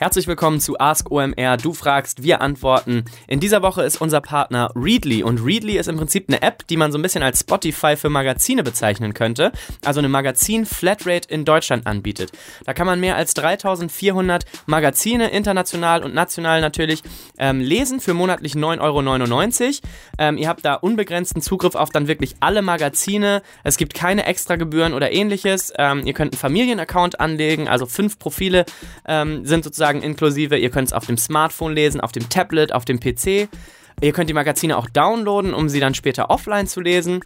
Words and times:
Herzlich 0.00 0.28
willkommen 0.28 0.60
zu 0.60 0.78
Ask 0.78 1.10
OMR. 1.10 1.56
Du 1.56 1.72
fragst, 1.72 2.22
wir 2.22 2.40
antworten. 2.40 3.04
In 3.26 3.40
dieser 3.40 3.62
Woche 3.62 3.82
ist 3.82 4.00
unser 4.00 4.20
Partner 4.20 4.70
Readly 4.76 5.24
und 5.24 5.44
Readly 5.44 5.76
ist 5.76 5.88
im 5.88 5.96
Prinzip 5.96 6.26
eine 6.28 6.40
App, 6.40 6.64
die 6.68 6.76
man 6.76 6.92
so 6.92 6.98
ein 6.98 7.02
bisschen 7.02 7.24
als 7.24 7.40
Spotify 7.40 7.96
für 7.96 8.08
Magazine 8.08 8.62
bezeichnen 8.62 9.12
könnte. 9.12 9.50
Also 9.84 9.98
eine 9.98 10.08
Magazin-Flatrate 10.08 11.28
in 11.28 11.44
Deutschland 11.44 11.88
anbietet. 11.88 12.30
Da 12.64 12.74
kann 12.74 12.86
man 12.86 13.00
mehr 13.00 13.16
als 13.16 13.34
3400 13.34 14.44
Magazine, 14.66 15.30
international 15.30 16.04
und 16.04 16.14
national 16.14 16.60
natürlich, 16.60 17.02
ähm, 17.36 17.58
lesen 17.58 17.98
für 17.98 18.14
monatlich 18.14 18.52
9,99 18.52 18.80
Euro. 18.80 19.88
Ähm, 20.20 20.38
ihr 20.38 20.48
habt 20.48 20.64
da 20.64 20.74
unbegrenzten 20.74 21.42
Zugriff 21.42 21.74
auf 21.74 21.90
dann 21.90 22.06
wirklich 22.06 22.36
alle 22.38 22.62
Magazine. 22.62 23.42
Es 23.64 23.76
gibt 23.76 23.94
keine 23.94 24.26
Extragebühren 24.26 24.94
oder 24.94 25.10
ähnliches. 25.10 25.72
Ähm, 25.76 26.06
ihr 26.06 26.12
könnt 26.12 26.34
einen 26.34 26.38
Familienaccount 26.38 27.18
anlegen, 27.18 27.66
also 27.66 27.84
fünf 27.84 28.20
Profile 28.20 28.64
ähm, 29.04 29.44
sind 29.44 29.64
sozusagen 29.64 29.87
sozusagen 29.88 30.02
inklusive. 30.02 30.58
Ihr 30.58 30.70
könnt 30.70 30.88
es 30.88 30.92
auf 30.92 31.06
dem 31.06 31.16
Smartphone 31.16 31.72
lesen, 31.72 32.00
auf 32.00 32.12
dem 32.12 32.28
Tablet, 32.28 32.72
auf 32.74 32.84
dem 32.84 33.00
PC. 33.00 33.48
Ihr 34.00 34.12
könnt 34.12 34.28
die 34.28 34.34
Magazine 34.34 34.76
auch 34.76 34.88
downloaden, 34.88 35.54
um 35.54 35.68
sie 35.68 35.80
dann 35.80 35.94
später 35.94 36.30
offline 36.30 36.66
zu 36.66 36.80
lesen. 36.80 37.20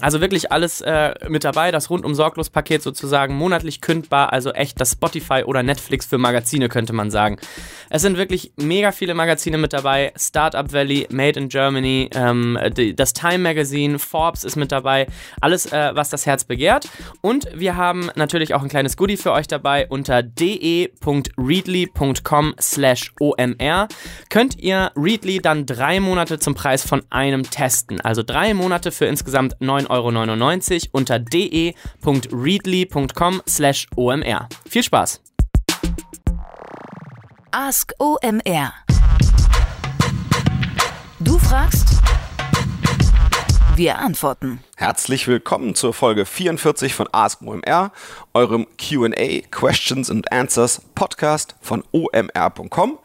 Also 0.00 0.20
wirklich 0.20 0.50
alles 0.50 0.80
äh, 0.80 1.14
mit 1.28 1.44
dabei, 1.44 1.70
das 1.70 1.88
rundum 1.88 2.16
sorglos 2.16 2.50
Paket 2.50 2.82
sozusagen, 2.82 3.36
monatlich 3.36 3.80
kündbar, 3.80 4.32
also 4.32 4.50
echt 4.50 4.80
das 4.80 4.90
Spotify 4.92 5.44
oder 5.44 5.62
Netflix 5.62 6.04
für 6.04 6.18
Magazine 6.18 6.68
könnte 6.68 6.92
man 6.92 7.12
sagen. 7.12 7.38
Es 7.90 8.02
sind 8.02 8.16
wirklich 8.16 8.52
mega 8.56 8.90
viele 8.90 9.14
Magazine 9.14 9.56
mit 9.56 9.72
dabei, 9.72 10.12
Startup 10.16 10.72
Valley, 10.72 11.06
Made 11.12 11.38
in 11.38 11.48
Germany, 11.48 12.10
ähm, 12.12 12.58
die, 12.76 12.96
das 12.96 13.12
Time 13.12 13.38
Magazine, 13.38 14.00
Forbes 14.00 14.42
ist 14.42 14.56
mit 14.56 14.72
dabei, 14.72 15.06
alles 15.40 15.66
äh, 15.72 15.92
was 15.94 16.10
das 16.10 16.26
Herz 16.26 16.42
begehrt. 16.42 16.88
Und 17.20 17.46
wir 17.54 17.76
haben 17.76 18.10
natürlich 18.16 18.52
auch 18.54 18.62
ein 18.62 18.68
kleines 18.68 18.96
Goodie 18.96 19.16
für 19.16 19.30
euch 19.30 19.46
dabei 19.46 19.86
unter 19.88 20.24
de.readly.com 20.24 20.94
slash 22.60 23.12
omr 23.20 23.86
könnt 24.28 24.58
ihr 24.58 24.90
Readly 24.96 25.38
dann 25.38 25.66
drei 25.66 26.00
Monate 26.00 26.40
zum 26.40 26.56
Preis 26.56 26.84
von 26.84 27.02
einem 27.10 27.44
testen. 27.44 28.00
Also 28.00 28.24
drei 28.24 28.54
Monate 28.54 28.90
für 28.90 29.04
insgesamt 29.06 29.54
9 29.60 29.83
9,99 29.86 29.90
Euro 29.90 30.10
unter 30.92 31.18
de.readly.com 31.18 33.42
slash 33.46 33.86
omr. 33.96 34.48
Viel 34.68 34.82
Spaß! 34.82 35.20
Ask 37.56 37.92
OMR. 38.00 38.72
Du 41.20 41.38
fragst, 41.38 42.00
wir 43.76 44.00
antworten. 44.00 44.58
Herzlich 44.76 45.28
willkommen 45.28 45.76
zur 45.76 45.94
Folge 45.94 46.26
44 46.26 46.94
von 46.94 47.08
Ask 47.12 47.42
OMR, 47.42 47.92
eurem 48.34 48.66
QA, 48.76 49.42
Questions 49.52 50.10
and 50.10 50.32
Answers 50.32 50.82
Podcast 50.96 51.54
von 51.60 51.84
omr.com. 51.92 52.98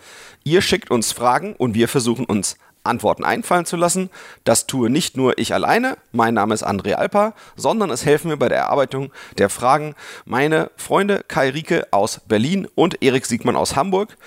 Ihr 0.43 0.63
schickt 0.63 0.89
uns 0.89 1.11
Fragen 1.11 1.55
und 1.55 1.75
wir 1.75 1.87
versuchen 1.87 2.25
uns 2.25 2.57
Antworten 2.83 3.23
einfallen 3.23 3.65
zu 3.65 3.75
lassen. 3.75 4.09
Das 4.43 4.67
tue 4.67 4.89
nicht 4.89 5.17
nur 5.17 5.37
ich 5.37 5.53
alleine, 5.53 5.97
mein 6.11 6.33
Name 6.33 6.53
ist 6.53 6.65
André 6.65 6.93
Alper, 6.93 7.33
sondern 7.55 7.89
es 7.89 8.05
helfen 8.05 8.29
mir 8.29 8.37
bei 8.37 8.49
der 8.49 8.59
Erarbeitung 8.59 9.11
der 9.37 9.49
Fragen 9.49 9.95
meine 10.25 10.71
Freunde 10.77 11.23
Kai 11.27 11.49
Rieke 11.49 11.87
aus 11.91 12.21
Berlin 12.27 12.67
und 12.75 13.01
Erik 13.01 13.25
Siegmann 13.25 13.55
aus 13.55 13.75
Hamburg. 13.75 14.17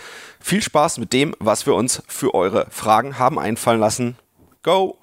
Viel 0.40 0.62
Spaß 0.62 0.98
mit 0.98 1.12
dem, 1.12 1.34
was 1.38 1.66
wir 1.66 1.74
uns 1.74 2.02
für 2.06 2.34
eure 2.34 2.66
Fragen 2.70 3.18
haben 3.18 3.38
einfallen 3.38 3.80
lassen. 3.80 4.16
Go! 4.62 4.98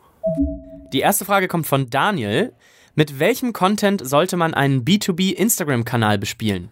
Die 0.94 1.00
erste 1.00 1.26
Frage 1.26 1.48
kommt 1.48 1.68
von 1.68 1.90
Daniel. 1.90 2.54
Mit 2.96 3.20
welchem 3.20 3.54
Content 3.54 4.06
sollte 4.06 4.36
man 4.36 4.54
einen 4.54 4.84
B2B 4.84 5.34
Instagram-Kanal 5.34 6.18
bespielen? 6.18 6.72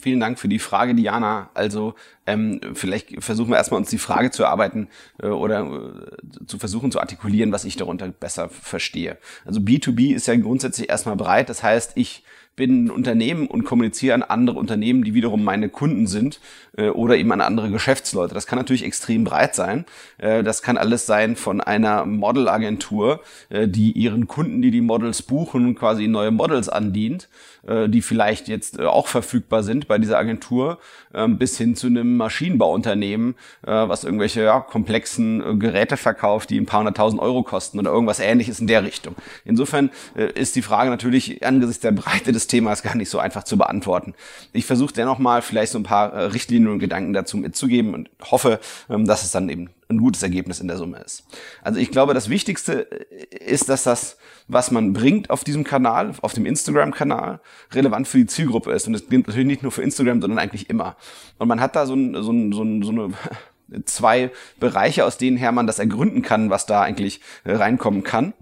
Vielen 0.00 0.20
Dank 0.20 0.38
für 0.38 0.48
die 0.48 0.58
Frage, 0.58 0.94
Diana. 0.94 1.50
Also 1.54 1.94
ähm, 2.26 2.60
vielleicht 2.74 3.22
versuchen 3.22 3.50
wir 3.50 3.56
erstmal 3.56 3.78
uns 3.78 3.90
die 3.90 3.98
Frage 3.98 4.30
zu 4.30 4.44
erarbeiten 4.44 4.88
äh, 5.22 5.26
oder 5.26 5.60
äh, 5.60 6.46
zu 6.46 6.58
versuchen 6.58 6.90
zu 6.90 7.00
artikulieren, 7.00 7.52
was 7.52 7.64
ich 7.64 7.76
darunter 7.76 8.08
besser 8.08 8.48
verstehe. 8.48 9.18
Also 9.44 9.60
B2B 9.60 10.14
ist 10.14 10.26
ja 10.26 10.36
grundsätzlich 10.36 10.88
erstmal 10.88 11.16
breit. 11.16 11.50
Das 11.50 11.62
heißt, 11.62 11.92
ich 11.96 12.24
bin 12.56 12.84
ein 12.84 12.90
Unternehmen 12.90 13.46
und 13.46 13.64
kommuniziere 13.64 14.14
an 14.14 14.22
andere 14.22 14.58
Unternehmen, 14.58 15.02
die 15.04 15.14
wiederum 15.14 15.44
meine 15.44 15.68
Kunden 15.68 16.06
sind 16.06 16.40
äh, 16.76 16.88
oder 16.88 17.16
eben 17.16 17.32
an 17.32 17.40
andere 17.40 17.70
Geschäftsleute. 17.70 18.34
Das 18.34 18.46
kann 18.46 18.58
natürlich 18.58 18.84
extrem 18.84 19.24
breit 19.24 19.54
sein. 19.54 19.86
Äh, 20.18 20.42
das 20.42 20.62
kann 20.62 20.76
alles 20.76 21.06
sein 21.06 21.36
von 21.36 21.60
einer 21.60 22.04
Modelagentur, 22.04 23.20
äh, 23.48 23.66
die 23.66 23.92
ihren 23.92 24.26
Kunden, 24.26 24.62
die 24.62 24.70
die 24.70 24.80
Models 24.80 25.22
buchen, 25.22 25.74
quasi 25.74 26.06
neue 26.06 26.30
Models 26.30 26.68
andient, 26.68 27.28
äh, 27.66 27.88
die 27.88 28.02
vielleicht 28.02 28.48
jetzt 28.48 28.78
äh, 28.78 28.84
auch 28.84 29.06
verfügbar 29.06 29.62
sind 29.62 29.88
bei 29.88 29.98
dieser 29.98 30.18
Agentur, 30.18 30.78
ähm, 31.14 31.38
bis 31.38 31.58
hin 31.58 31.76
zu 31.76 31.86
einem 31.86 32.16
Maschinenbauunternehmen, 32.16 33.34
äh, 33.66 33.70
was 33.70 34.04
irgendwelche 34.04 34.42
ja, 34.42 34.60
komplexen 34.60 35.58
Geräte 35.58 35.96
verkauft, 35.96 36.50
die 36.50 36.58
ein 36.58 36.66
paar 36.66 36.80
hunderttausend 36.80 37.20
Euro 37.20 37.42
kosten 37.42 37.78
oder 37.78 37.90
irgendwas 37.90 38.20
ähnliches 38.20 38.60
in 38.60 38.66
der 38.66 38.84
Richtung. 38.84 39.14
Insofern 39.44 39.90
ist 40.34 40.56
die 40.56 40.62
Frage 40.62 40.90
natürlich 40.90 41.44
angesichts 41.44 41.80
der 41.80 41.92
Breite 41.92 42.32
des 42.32 42.39
Themas 42.46 42.82
gar 42.82 42.94
nicht 42.94 43.10
so 43.10 43.18
einfach 43.18 43.44
zu 43.44 43.56
beantworten. 43.56 44.14
Ich 44.52 44.66
versuche 44.66 44.92
dennoch 44.92 45.18
mal 45.18 45.42
vielleicht 45.42 45.72
so 45.72 45.78
ein 45.78 45.84
paar 45.84 46.32
Richtlinien 46.32 46.70
und 46.70 46.78
Gedanken 46.78 47.12
dazu 47.12 47.36
mitzugeben 47.36 47.94
und 47.94 48.10
hoffe, 48.30 48.60
ähm, 48.88 49.06
dass 49.06 49.24
es 49.24 49.30
dann 49.30 49.48
eben 49.48 49.70
ein 49.88 49.98
gutes 49.98 50.22
Ergebnis 50.22 50.60
in 50.60 50.68
der 50.68 50.76
Summe 50.76 50.98
ist. 50.98 51.24
Also 51.62 51.80
ich 51.80 51.90
glaube, 51.90 52.14
das 52.14 52.28
Wichtigste 52.28 52.72
ist, 52.72 53.68
dass 53.68 53.82
das, 53.82 54.16
was 54.48 54.70
man 54.70 54.92
bringt 54.92 55.30
auf 55.30 55.44
diesem 55.44 55.64
Kanal, 55.64 56.14
auf 56.22 56.32
dem 56.32 56.46
Instagram-Kanal, 56.46 57.40
relevant 57.72 58.08
für 58.08 58.18
die 58.18 58.26
Zielgruppe 58.26 58.72
ist. 58.72 58.86
Und 58.86 58.94
das 58.94 59.08
gilt 59.08 59.26
natürlich 59.26 59.46
nicht 59.46 59.62
nur 59.62 59.72
für 59.72 59.82
Instagram, 59.82 60.20
sondern 60.20 60.38
eigentlich 60.38 60.70
immer. 60.70 60.96
Und 61.38 61.48
man 61.48 61.60
hat 61.60 61.76
da 61.76 61.86
so, 61.86 61.94
ein, 61.94 62.14
so, 62.22 62.32
ein, 62.32 62.52
so, 62.52 62.62
ein, 62.62 62.82
so 62.82 62.90
eine 62.92 63.10
zwei 63.84 64.30
Bereiche, 64.58 65.04
aus 65.04 65.18
denen 65.18 65.36
her 65.36 65.52
man 65.52 65.66
das 65.66 65.78
ergründen 65.78 66.22
kann, 66.22 66.50
was 66.50 66.66
da 66.66 66.82
eigentlich 66.82 67.20
reinkommen 67.44 68.04
kann. 68.04 68.32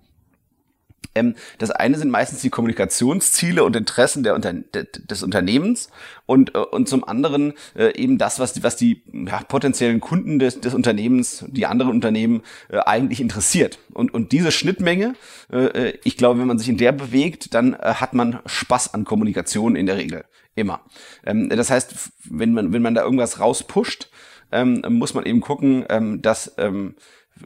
Ähm, 1.19 1.35
das 1.59 1.71
eine 1.71 1.99
sind 1.99 2.11
meistens 2.11 2.41
die 2.41 2.51
Kommunikationsziele 2.51 3.65
und 3.65 3.77
Interessen 3.77 4.23
der 4.23 4.35
Unter 4.35 4.53
des 4.53 5.23
Unternehmens 5.23 5.91
und, 6.27 6.55
äh, 6.55 6.59
und 6.59 6.89
zum 6.89 7.05
anderen 7.05 7.55
äh, 7.77 7.95
eben 7.97 8.19
das, 8.19 8.39
was 8.39 8.53
die, 8.53 8.63
was 8.63 8.77
die 8.77 9.03
ja, 9.13 9.41
potenziellen 9.41 10.01
Kunden 10.01 10.39
des, 10.39 10.61
des 10.61 10.75
Unternehmens, 10.75 11.45
die 11.49 11.67
anderen 11.67 11.91
Unternehmen 11.93 12.43
äh, 12.69 12.79
eigentlich 12.79 13.21
interessiert. 13.21 13.79
Und, 13.93 14.15
und 14.15 14.33
diese 14.33 14.53
Schnittmenge, 14.53 15.15
äh, 15.53 15.93
ich 16.05 16.17
glaube, 16.17 16.41
wenn 16.41 16.47
man 16.47 16.59
sich 16.59 16.69
in 16.69 16.77
der 16.77 16.93
bewegt, 16.93 17.55
dann 17.55 17.75
äh, 17.75 17.95
hat 17.95 18.15
man 18.15 18.41
Spaß 18.47 18.95
an 18.95 19.05
Kommunikation 19.05 19.77
in 19.77 19.87
der 19.87 19.97
Regel. 19.97 20.25
Immer. 20.55 20.81
Ähm, 21.25 21.49
das 21.51 21.71
heißt, 21.71 21.95
wenn 22.25 22.53
man, 22.53 22.73
wenn 22.73 22.83
man 22.83 22.95
da 22.95 23.03
irgendwas 23.03 23.41
rauspusht, 23.41 24.11
ähm, 24.51 24.83
muss 24.89 25.15
man 25.15 25.25
eben 25.27 25.41
gucken, 25.41 25.85
ähm, 25.89 26.23
dass 26.23 26.55
ähm, 26.59 26.95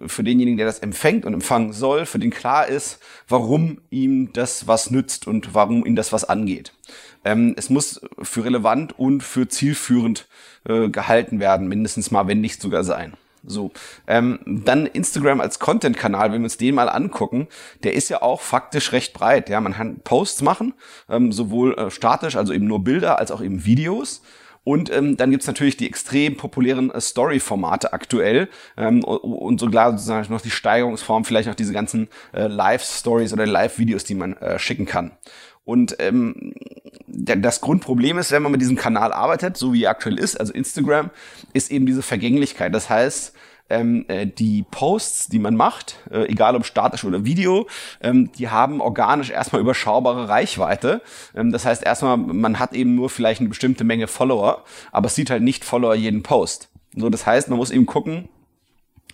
für 0.07 0.25
denjenigen, 0.25 0.57
der 0.57 0.67
das 0.67 0.81
empfängt 0.81 1.25
und 1.25 1.35
empfangen 1.35 1.73
soll, 1.73 2.07
für 2.07 2.19
den 2.19 2.31
klar 2.31 2.67
ist, 2.67 2.99
warum 3.29 3.81
ihm 3.91 4.33
das 4.33 4.67
was 4.67 4.91
nützt 4.91 5.27
und 5.27 5.55
warum 5.55 5.85
ihm 5.85 5.97
das 5.97 6.13
was 6.13 6.25
angeht. 6.25 6.73
Ähm, 7.25 7.55
es 7.57 7.71
muss 7.71 8.01
für 8.21 8.45
relevant 8.45 8.99
und 8.99 9.23
für 9.23 9.49
zielführend 9.49 10.29
äh, 10.69 10.89
gehalten 10.89 11.41
werden, 11.41 11.69
mindestens 11.69 12.11
mal, 12.11 12.27
wenn 12.27 12.41
nicht 12.41 12.61
sogar 12.61 12.85
sein. 12.85 13.15
So, 13.45 13.73
ähm, 14.07 14.39
dann 14.47 14.87
Instagram 14.87 15.41
als 15.41 15.59
Content-Kanal, 15.59 16.31
wenn 16.31 16.43
wir 16.43 16.47
uns 16.47 16.59
den 16.59 16.77
mal 16.77 16.89
angucken, 16.89 17.49
der 17.83 17.95
ist 17.95 18.09
ja 18.09 18.23
auch 18.23 18.41
faktisch 18.41 18.93
recht 18.93 19.15
breit. 19.15 19.49
Ja, 19.49 19.61
man 19.61 19.75
kann 19.75 20.01
Posts 20.01 20.43
machen, 20.43 20.75
ähm, 21.09 21.33
sowohl 21.33 21.75
äh, 21.75 21.91
statisch, 21.91 22.37
also 22.37 22.53
eben 22.53 22.67
nur 22.67 22.85
Bilder, 22.85 23.19
als 23.19 23.33
auch 23.33 23.43
eben 23.43 23.65
Videos. 23.65 24.23
Und 24.65 24.93
ähm, 24.93 25.17
dann 25.17 25.31
gibt's 25.31 25.47
natürlich 25.47 25.77
die 25.77 25.89
extrem 25.89 26.37
populären 26.37 26.91
äh, 26.91 27.01
Story-Formate 27.01 27.93
aktuell 27.93 28.49
ähm, 28.77 29.03
und 29.03 29.59
sogar 29.59 29.91
sozusagen 29.93 30.33
noch 30.33 30.41
die 30.41 30.51
Steigerungsform, 30.51 31.25
vielleicht 31.25 31.49
noch 31.49 31.57
diese 31.57 31.73
ganzen 31.73 32.09
äh, 32.33 32.47
Live-Stories 32.47 33.33
oder 33.33 33.47
Live-Videos, 33.47 34.05
die 34.05 34.15
man 34.15 34.35
äh, 34.35 34.59
schicken 34.59 34.87
kann. 34.87 35.13
Und 35.65 35.97
ähm, 36.01 36.55
das 37.07 37.61
Grundproblem 37.61 38.19
ist, 38.19 38.33
wenn 38.33 38.43
man 38.43 38.53
mit 38.53 38.61
diesem 38.61 38.77
Kanal 38.77 39.13
arbeitet, 39.13 39.57
so 39.57 39.73
wie 39.73 39.85
er 39.85 39.91
aktuell 39.91 40.19
ist, 40.19 40.39
also 40.39 40.53
Instagram, 40.53 41.11
ist 41.53 41.71
eben 41.71 41.87
diese 41.87 42.03
Vergänglichkeit. 42.03 42.75
Das 42.75 42.91
heißt, 42.91 43.35
ähm, 43.73 44.05
äh, 44.09 44.27
die 44.27 44.65
Posts, 44.71 45.29
die 45.29 45.39
man 45.39 45.57
macht, 45.57 45.97
äh, 46.11 46.27
egal 46.29 46.55
ob 46.55 46.67
statisch 46.67 47.05
oder 47.05 47.25
Video, 47.25 47.67
ähm, 48.01 48.31
die 48.33 48.49
haben 48.51 48.81
organisch 48.81 49.31
erstmal 49.31 49.63
überschaubare 49.63 50.29
Reichweite. 50.29 51.03
Ähm, 51.35 51.51
das 51.51 51.65
heißt 51.65 51.83
erstmal, 51.83 52.17
man 52.17 52.59
hat 52.59 52.75
eben 52.75 52.95
nur 52.95 53.11
vielleicht 53.11 53.41
eine 53.41 53.49
bestimmte 53.49 53.85
Menge 53.85 54.07
Follower, 54.07 54.65
aber 54.93 55.07
es 55.07 55.15
sieht 55.15 55.31
halt 55.31 55.43
nicht 55.43 55.65
Follower 55.65 55.95
jeden 55.95 56.23
Post. 56.23 56.69
So, 56.95 57.09
das 57.09 57.27
heißt, 57.27 57.49
man 57.49 57.59
muss 57.59 57.71
eben 57.71 57.87
gucken, 57.87 58.29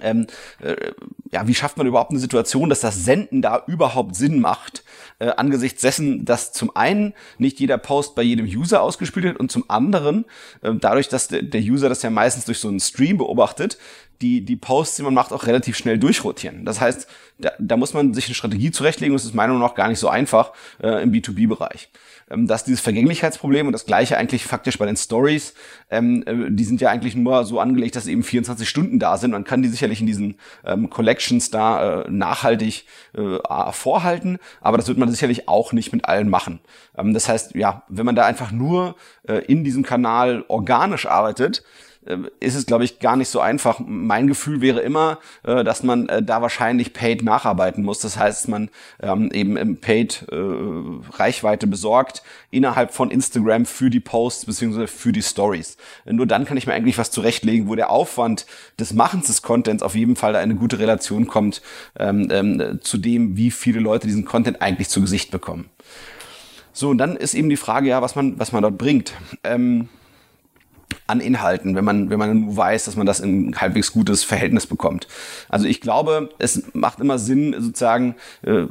ähm, 0.00 0.26
äh, 0.60 0.92
ja, 1.32 1.46
wie 1.46 1.54
schafft 1.54 1.76
man 1.76 1.86
überhaupt 1.86 2.10
eine 2.10 2.20
Situation, 2.20 2.68
dass 2.68 2.80
das 2.80 3.04
Senden 3.04 3.42
da 3.42 3.62
überhaupt 3.66 4.14
Sinn 4.14 4.40
macht, 4.40 4.84
äh, 5.18 5.28
angesichts 5.30 5.82
dessen, 5.82 6.24
dass 6.24 6.52
zum 6.52 6.74
einen 6.76 7.14
nicht 7.38 7.60
jeder 7.60 7.78
Post 7.78 8.14
bei 8.14 8.22
jedem 8.22 8.46
User 8.46 8.82
ausgespielt 8.82 9.24
wird 9.24 9.40
und 9.40 9.50
zum 9.50 9.68
anderen, 9.68 10.24
äh, 10.62 10.72
dadurch, 10.74 11.08
dass 11.08 11.28
der, 11.28 11.42
der 11.42 11.60
User 11.60 11.88
das 11.88 12.02
ja 12.02 12.10
meistens 12.10 12.44
durch 12.44 12.58
so 12.58 12.68
einen 12.68 12.80
Stream 12.80 13.18
beobachtet, 13.18 13.78
die, 14.20 14.44
die 14.44 14.56
Posts, 14.56 14.96
die 14.96 15.02
man 15.02 15.14
macht, 15.14 15.32
auch 15.32 15.46
relativ 15.46 15.76
schnell 15.76 15.98
durchrotieren. 15.98 16.64
Das 16.64 16.80
heißt, 16.80 17.06
da, 17.38 17.52
da 17.58 17.76
muss 17.76 17.94
man 17.94 18.14
sich 18.14 18.26
eine 18.26 18.34
Strategie 18.34 18.70
zurechtlegen 18.70 19.12
und 19.12 19.20
das 19.20 19.24
ist 19.24 19.34
meiner 19.34 19.52
Meinung 19.52 19.68
nach 19.68 19.76
gar 19.76 19.88
nicht 19.88 20.00
so 20.00 20.08
einfach 20.08 20.52
äh, 20.82 21.02
im 21.02 21.12
B2B-Bereich. 21.12 21.88
Ähm, 22.30 22.46
dass 22.46 22.64
dieses 22.64 22.80
Vergänglichkeitsproblem 22.80 23.66
und 23.66 23.72
das 23.72 23.86
gleiche 23.86 24.16
eigentlich 24.16 24.44
faktisch 24.44 24.76
bei 24.78 24.86
den 24.86 24.96
Stories, 24.96 25.54
ähm, 25.90 26.24
äh, 26.26 26.50
die 26.50 26.64
sind 26.64 26.80
ja 26.80 26.90
eigentlich 26.90 27.14
nur 27.14 27.44
so 27.44 27.60
angelegt, 27.60 27.96
dass 27.96 28.06
eben 28.06 28.22
24 28.22 28.68
Stunden 28.68 28.98
da 28.98 29.16
sind. 29.16 29.30
Man 29.30 29.44
kann 29.44 29.62
die 29.62 29.68
sicherlich 29.68 30.00
in 30.00 30.06
diesen 30.06 30.36
ähm, 30.64 30.90
Collections 30.90 31.50
da 31.50 32.02
äh, 32.02 32.10
nachhaltig 32.10 32.84
äh, 33.14 33.38
vorhalten, 33.72 34.38
aber 34.60 34.76
das 34.76 34.88
wird 34.88 34.98
man 34.98 35.10
sicherlich 35.10 35.48
auch 35.48 35.72
nicht 35.72 35.92
mit 35.92 36.04
allen 36.04 36.28
machen. 36.28 36.60
Ähm, 36.96 37.14
das 37.14 37.28
heißt, 37.28 37.54
ja, 37.54 37.84
wenn 37.88 38.04
man 38.04 38.16
da 38.16 38.26
einfach 38.26 38.50
nur 38.50 38.96
äh, 39.26 39.38
in 39.46 39.64
diesem 39.64 39.84
Kanal 39.84 40.44
organisch 40.48 41.06
arbeitet, 41.06 41.62
ist 42.40 42.54
es, 42.54 42.66
glaube 42.66 42.84
ich, 42.84 42.98
gar 43.00 43.16
nicht 43.16 43.28
so 43.28 43.40
einfach. 43.40 43.80
Mein 43.84 44.26
Gefühl 44.26 44.60
wäre 44.60 44.80
immer, 44.80 45.18
äh, 45.42 45.64
dass 45.64 45.82
man 45.82 46.08
äh, 46.08 46.22
da 46.22 46.42
wahrscheinlich 46.42 46.92
Paid 46.92 47.22
nacharbeiten 47.22 47.84
muss. 47.84 48.00
Das 48.00 48.18
heißt, 48.18 48.48
man 48.48 48.70
ähm, 49.00 49.30
eben 49.32 49.56
im 49.56 49.78
Paid 49.78 50.26
Reichweite 50.30 51.66
besorgt 51.66 52.22
innerhalb 52.50 52.92
von 52.92 53.10
Instagram 53.10 53.66
für 53.66 53.90
die 53.90 54.00
Posts 54.00 54.46
beziehungsweise 54.46 54.86
für 54.86 55.12
die 55.12 55.22
Stories. 55.22 55.76
Nur 56.04 56.26
dann 56.26 56.44
kann 56.44 56.56
ich 56.56 56.66
mir 56.66 56.74
eigentlich 56.74 56.98
was 56.98 57.10
zurechtlegen, 57.10 57.68
wo 57.68 57.74
der 57.74 57.90
Aufwand 57.90 58.46
des 58.78 58.92
Machens 58.92 59.26
des 59.26 59.42
Contents 59.42 59.82
auf 59.82 59.94
jeden 59.94 60.16
Fall 60.16 60.36
eine 60.36 60.54
gute 60.54 60.78
Relation 60.78 61.26
kommt 61.26 61.62
ähm, 61.98 62.28
ähm, 62.30 62.78
zu 62.80 62.98
dem, 62.98 63.36
wie 63.36 63.50
viele 63.50 63.80
Leute 63.80 64.06
diesen 64.06 64.24
Content 64.24 64.62
eigentlich 64.62 64.88
zu 64.88 65.00
Gesicht 65.00 65.30
bekommen. 65.30 65.70
So, 66.72 66.90
und 66.90 66.98
dann 66.98 67.16
ist 67.16 67.34
eben 67.34 67.48
die 67.48 67.56
Frage, 67.56 67.88
ja, 67.88 68.02
was 68.02 68.14
man, 68.14 68.38
was 68.38 68.52
man 68.52 68.62
dort 68.62 68.78
bringt. 68.78 69.12
Ähm, 69.42 69.88
an 71.06 71.20
Inhalten, 71.20 71.74
wenn 71.74 71.84
man, 71.84 72.10
wenn 72.10 72.18
man 72.18 72.56
weiß, 72.56 72.84
dass 72.84 72.96
man 72.96 73.06
das 73.06 73.20
in 73.20 73.50
ein 73.50 73.60
halbwegs 73.60 73.92
gutes 73.92 74.24
Verhältnis 74.24 74.66
bekommt. 74.66 75.06
Also 75.48 75.66
ich 75.66 75.80
glaube, 75.80 76.30
es 76.38 76.62
macht 76.74 77.00
immer 77.00 77.18
Sinn, 77.18 77.54
sozusagen, 77.58 78.14
äh, 78.42 78.66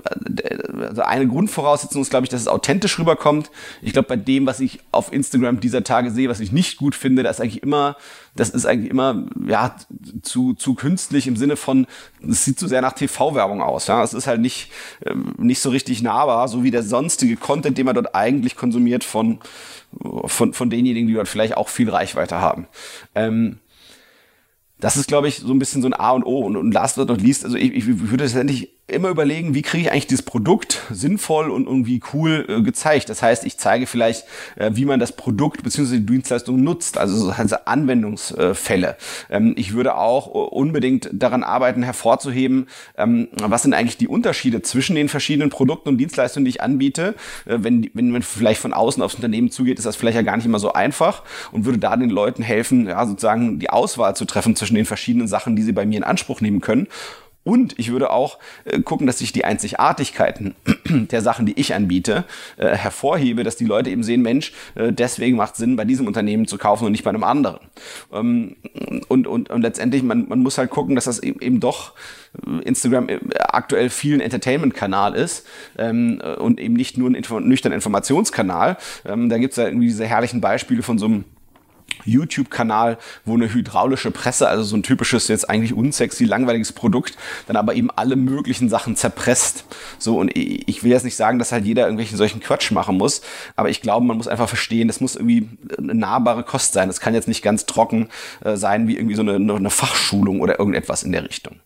also 0.82 1.02
eine 1.02 1.28
Grundvoraussetzung 1.28 2.02
ist, 2.02 2.10
glaube 2.10 2.26
ich, 2.26 2.30
dass 2.30 2.42
es 2.42 2.48
authentisch 2.48 3.00
rüberkommt. 3.00 3.50
Ich 3.82 3.94
glaube, 3.94 4.08
bei 4.08 4.16
dem, 4.16 4.46
was 4.46 4.60
ich 4.60 4.80
auf 4.92 5.12
Instagram 5.12 5.60
dieser 5.60 5.84
Tage 5.84 6.12
sehe, 6.12 6.30
was 6.30 6.40
ich 6.40 6.52
nicht 6.52 6.78
gut 6.78 6.96
finde, 6.96 7.24
da 7.24 7.30
ist 7.30 7.42
eigentlich 7.42 7.64
immer 7.64 7.98
das 8.40 8.50
ist 8.50 8.66
eigentlich 8.66 8.92
immer 8.92 9.26
ja 9.46 9.76
zu, 10.22 10.54
zu 10.54 10.74
künstlich 10.74 11.28
im 11.28 11.36
Sinne 11.36 11.56
von, 11.56 11.88
es 12.28 12.46
sieht 12.46 12.60
zu 12.60 12.68
sehr 12.68 12.82
nach 12.82 12.94
TV-Werbung 12.94 13.62
aus. 13.62 13.88
Ja, 13.88 14.04
es 14.04 14.14
ist 14.14 14.28
halt 14.28 14.42
nicht 14.42 14.72
ähm, 15.06 15.34
nicht 15.38 15.60
so 15.60 15.70
richtig 15.70 16.02
nahbar, 16.02 16.48
so 16.48 16.64
wie 16.64 16.72
der 16.72 16.84
sonstige 16.84 17.36
Content, 17.36 17.78
den 17.78 17.86
man 17.86 17.96
dort 17.96 18.16
eigentlich 18.16 18.56
konsumiert 18.56 19.04
von 19.04 19.40
von 20.26 20.54
von 20.54 20.70
denjenigen, 20.70 21.08
die 21.08 21.14
dort 21.14 21.28
vielleicht 21.28 21.58
auch 21.58 21.70
viel 21.70 21.90
Reichweite 21.90 22.40
haben. 22.40 22.68
Ähm, 23.16 23.60
das 24.80 24.96
ist, 24.96 25.08
glaube 25.08 25.28
ich, 25.28 25.38
so 25.38 25.52
ein 25.52 25.60
bisschen 25.60 25.82
so 25.82 25.88
ein 25.88 25.94
A 25.94 26.12
und 26.12 26.24
O. 26.24 26.40
Und, 26.40 26.56
und 26.56 26.72
last 26.72 26.98
but 26.98 27.08
not 27.08 27.22
least, 27.22 27.44
also 27.44 27.58
ich, 27.58 27.74
ich 27.74 27.88
würde 27.88 28.24
letztendlich 28.24 28.77
immer 28.88 29.10
überlegen, 29.10 29.54
wie 29.54 29.62
kriege 29.62 29.84
ich 29.84 29.92
eigentlich 29.92 30.08
dieses 30.08 30.24
Produkt 30.24 30.84
sinnvoll 30.90 31.50
und 31.52 31.68
irgendwie 31.68 32.02
cool 32.14 32.46
äh, 32.48 32.62
gezeigt. 32.62 33.10
Das 33.10 33.22
heißt, 33.22 33.46
ich 33.46 33.58
zeige 33.58 33.86
vielleicht, 33.86 34.26
äh, 34.56 34.72
wie 34.74 34.86
man 34.86 35.00
das 35.00 35.12
Produkt 35.12 35.64
bzw. 35.64 35.98
die 35.98 36.06
Dienstleistung 36.06 36.64
nutzt, 36.64 36.98
also 36.98 37.18
so 37.18 37.56
Anwendungsfälle. 37.66 38.96
Ähm, 39.30 39.54
ich 39.58 39.74
würde 39.74 39.98
auch 39.98 40.28
unbedingt 40.28 41.10
daran 41.12 41.44
arbeiten, 41.44 41.84
hervorzuheben, 41.84 42.68
ähm, 42.98 43.28
was 43.34 43.64
sind 43.64 43.74
eigentlich 43.74 43.98
die 43.98 44.08
Unterschiede 44.08 44.62
zwischen 44.62 44.96
den 44.96 45.10
verschiedenen 45.10 45.50
Produkten 45.50 45.90
und 45.90 45.98
Dienstleistungen, 45.98 46.46
die 46.46 46.52
ich 46.52 46.62
anbiete. 46.62 47.16
Äh, 47.46 47.58
wenn, 47.60 47.90
wenn 47.94 48.12
man 48.12 48.22
vielleicht 48.22 48.62
von 48.62 48.72
außen 48.72 49.04
aufs 49.04 49.16
Unternehmen 49.16 49.52
zugeht, 49.52 49.80
ist 49.80 49.86
das 49.86 49.98
vielleicht 49.98 50.16
ja 50.16 50.22
gar 50.22 50.38
nicht 50.38 50.46
immer 50.46 50.60
so 50.60 50.72
einfach 50.72 51.24
und 51.52 51.66
würde 51.66 51.78
da 51.78 51.98
den 51.98 52.10
Leuten 52.10 52.42
helfen, 52.42 52.88
ja, 52.88 53.06
sozusagen 53.06 53.60
die 53.60 53.70
Auswahl 53.70 54.16
zu 54.16 54.24
treffen 54.24 54.56
zwischen 54.56 54.76
den 54.76 54.86
verschiedenen 54.86 55.28
Sachen, 55.28 55.58
die 55.58 55.64
sie 55.64 55.74
bei 55.74 55.86
mir 55.86 55.98
in 55.98 56.04
Anspruch 56.06 56.40
nehmen 56.40 56.62
können. 56.62 56.88
Und 57.48 57.80
ich 57.80 57.94
würde 57.94 58.10
auch 58.10 58.40
äh, 58.66 58.82
gucken, 58.82 59.08
dass 59.08 59.22
ich 59.22 59.32
die 59.32 59.46
Einzigartigkeiten 59.46 60.54
der 60.90 61.22
Sachen, 61.22 61.46
die 61.46 61.58
ich 61.58 61.74
anbiete, 61.74 62.26
äh, 62.58 62.76
hervorhebe, 62.76 63.46
dass 63.46 63.56
die 63.56 63.64
Leute 63.64 63.90
eben 63.90 64.04
sehen, 64.04 64.22
Mensch, 64.22 64.52
äh, 64.76 64.92
deswegen 64.92 65.38
macht 65.38 65.56
Sinn, 65.56 65.78
bei 65.78 65.86
diesem 65.86 66.08
Unternehmen 66.08 66.46
zu 66.46 66.58
kaufen 66.58 66.84
und 66.84 66.92
nicht 66.92 67.06
bei 67.06 67.10
einem 67.10 67.24
anderen. 67.24 67.60
Ähm, 68.12 68.58
und, 69.08 69.28
und, 69.28 69.50
und 69.50 69.62
letztendlich, 69.62 70.04
man, 70.04 70.28
man 70.28 70.40
muss 70.40 70.58
halt 70.58 70.72
gucken, 70.72 70.96
dass 70.96 71.06
das 71.06 71.20
eben, 71.20 71.40
eben 71.40 71.62
doch 71.62 71.94
äh, 72.46 72.64
Instagram 72.64 73.08
äh, 73.08 73.20
aktuell 73.40 73.90
vielen 73.90 74.20
Entertainment-Kanal 74.20 75.16
ist 75.16 75.48
ähm, 75.78 76.22
und 76.40 76.60
eben 76.60 76.74
nicht 76.74 76.98
nur 76.98 77.10
ein 77.10 77.16
Info 77.16 77.40
nüchtern 77.40 77.72
Informationskanal. 77.72 78.76
Ähm, 79.06 79.30
da 79.30 79.38
gibt 79.38 79.54
es 79.54 79.58
ja 79.58 79.68
irgendwie 79.68 79.88
diese 79.88 80.06
herrlichen 80.06 80.42
Beispiele 80.42 80.84
von 80.84 80.98
so 80.98 81.06
einem 81.06 81.24
YouTube-Kanal, 82.08 82.98
wo 83.26 83.36
eine 83.36 83.54
hydraulische 83.54 84.12
Presse, 84.12 84.48
also 84.48 84.64
so 84.64 84.76
ein 84.76 84.84
typisches, 84.84 85.28
jetzt 85.28 85.50
eigentlich 85.50 85.74
unsexy, 85.74 86.26
langweiliges 86.26 86.72
Produkt, 86.72 87.18
dann 87.48 87.56
aber 87.56 87.76
eben 87.76 87.92
alle 87.92 88.16
möglichen 88.16 88.70
Sachen 88.70 88.96
zerpresst. 88.96 89.66
So, 90.00 90.20
und 90.20 90.36
ich 90.36 90.84
will 90.84 90.92
jetzt 90.92 91.04
nicht 91.04 91.16
sagen, 91.16 91.40
dass 91.40 91.52
halt 91.52 91.66
jeder 91.66 91.84
irgendwelchen 91.84 92.18
solchen 92.18 92.40
Quatsch 92.40 92.72
machen 92.72 92.98
muss, 92.98 93.22
aber 93.56 93.70
ich 93.70 93.82
glaube, 93.82 94.06
man 94.06 94.18
muss 94.18 94.28
einfach 94.28 94.48
verstehen, 94.48 94.88
das 94.88 95.02
muss 95.02 95.16
irgendwie 95.16 95.50
eine 95.78 95.96
nahbare 95.96 96.44
Kost 96.44 96.74
sein. 96.74 96.88
Das 96.88 97.00
kann 97.00 97.14
jetzt 97.14 97.28
nicht 97.28 97.44
ganz 97.44 97.66
trocken 97.66 98.10
äh, 98.44 98.56
sein, 98.56 98.88
wie 98.88 98.96
irgendwie 98.96 99.16
so 99.16 99.22
eine, 99.22 99.36
eine 99.36 99.70
Fachschulung 99.70 100.42
oder 100.42 100.60
irgendetwas 100.60 101.04
in 101.04 101.12
der 101.12 101.24
Richtung. 101.24 101.58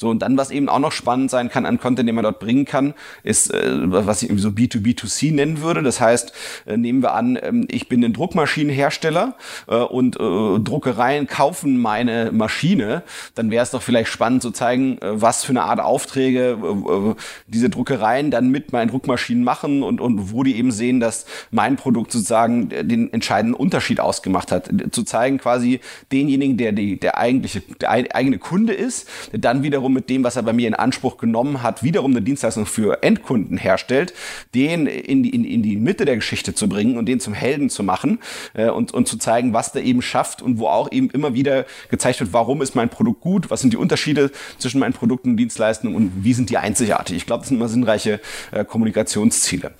So, 0.00 0.10
und 0.10 0.20
dann, 0.20 0.36
was 0.36 0.52
eben 0.52 0.68
auch 0.68 0.78
noch 0.78 0.92
spannend 0.92 1.28
sein 1.28 1.48
kann 1.48 1.66
an 1.66 1.80
Content, 1.80 2.08
den 2.08 2.14
man 2.14 2.22
dort 2.22 2.38
bringen 2.38 2.64
kann, 2.64 2.94
ist, 3.24 3.52
äh, 3.52 3.58
was 3.90 4.22
ich 4.22 4.28
irgendwie 4.28 4.42
so 4.42 4.50
B2B2C 4.50 5.34
nennen 5.34 5.60
würde. 5.60 5.82
Das 5.82 6.00
heißt, 6.00 6.32
äh, 6.66 6.76
nehmen 6.76 7.02
wir 7.02 7.14
an, 7.14 7.36
ähm, 7.42 7.66
ich 7.68 7.88
bin 7.88 8.04
ein 8.04 8.12
Druckmaschinenhersteller 8.12 9.34
äh, 9.66 9.74
und 9.74 10.14
äh, 10.14 10.60
Druckereien 10.60 11.26
kaufen 11.26 11.78
meine 11.78 12.30
Maschine, 12.30 13.02
dann 13.34 13.50
wäre 13.50 13.64
es 13.64 13.72
doch 13.72 13.82
vielleicht 13.82 14.08
spannend 14.08 14.42
zu 14.42 14.52
zeigen, 14.52 14.98
äh, 14.98 15.20
was 15.20 15.42
für 15.42 15.50
eine 15.50 15.64
Art 15.64 15.80
Aufträge 15.80 16.56
äh, 16.62 17.14
diese 17.48 17.68
Druckereien 17.68 18.30
dann 18.30 18.50
mit 18.50 18.70
meinen 18.70 18.90
Druckmaschinen 18.90 19.42
machen 19.42 19.82
und, 19.82 20.00
und 20.00 20.30
wo 20.32 20.44
die 20.44 20.58
eben 20.58 20.70
sehen, 20.70 21.00
dass 21.00 21.26
mein 21.50 21.74
Produkt 21.74 22.12
sozusagen 22.12 22.68
den 22.68 23.12
entscheidenden 23.12 23.54
Unterschied 23.54 23.98
ausgemacht 23.98 24.52
hat. 24.52 24.70
Zu 24.92 25.02
zeigen 25.02 25.38
quasi 25.38 25.80
denjenigen, 26.12 26.56
der 26.56 26.70
die, 26.70 27.00
der 27.00 27.18
eigentliche, 27.18 27.62
der 27.80 27.90
eigene 27.90 28.38
Kunde 28.38 28.74
ist, 28.74 29.08
der 29.32 29.40
dann 29.40 29.64
wiederum 29.64 29.87
wiederum 29.88 29.94
mit 29.94 30.10
dem, 30.10 30.24
was 30.24 30.36
er 30.36 30.42
bei 30.42 30.52
mir 30.52 30.68
in 30.68 30.74
Anspruch 30.74 31.16
genommen 31.18 31.62
hat, 31.62 31.82
wiederum 31.82 32.12
eine 32.12 32.22
Dienstleistung 32.22 32.66
für 32.66 33.02
Endkunden 33.02 33.56
herstellt, 33.56 34.12
den 34.54 34.86
in 34.86 35.22
die, 35.22 35.30
in, 35.30 35.44
in 35.44 35.62
die 35.62 35.76
Mitte 35.76 36.04
der 36.04 36.16
Geschichte 36.16 36.54
zu 36.54 36.68
bringen 36.68 36.98
und 36.98 37.06
den 37.06 37.20
zum 37.20 37.34
Helden 37.34 37.70
zu 37.70 37.82
machen 37.82 38.18
äh, 38.54 38.68
und, 38.68 38.92
und 38.92 39.08
zu 39.08 39.18
zeigen, 39.18 39.52
was 39.52 39.72
der 39.72 39.84
eben 39.84 40.02
schafft 40.02 40.42
und 40.42 40.58
wo 40.58 40.68
auch 40.68 40.92
eben 40.92 41.10
immer 41.10 41.34
wieder 41.34 41.64
gezeigt 41.90 42.20
wird, 42.20 42.32
warum 42.32 42.62
ist 42.62 42.74
mein 42.74 42.88
Produkt 42.88 43.20
gut, 43.20 43.50
was 43.50 43.60
sind 43.60 43.72
die 43.72 43.76
Unterschiede 43.76 44.30
zwischen 44.58 44.80
meinen 44.80 44.92
Produkten 44.92 45.30
und 45.30 45.36
Dienstleistungen 45.36 45.94
und 45.96 46.12
wie 46.22 46.34
sind 46.34 46.50
die 46.50 46.58
einzigartig. 46.58 47.16
Ich 47.16 47.26
glaube, 47.26 47.40
das 47.40 47.48
sind 47.48 47.56
immer 47.56 47.68
sinnreiche 47.68 48.20
äh, 48.52 48.64
Kommunikationsziele. 48.64 49.72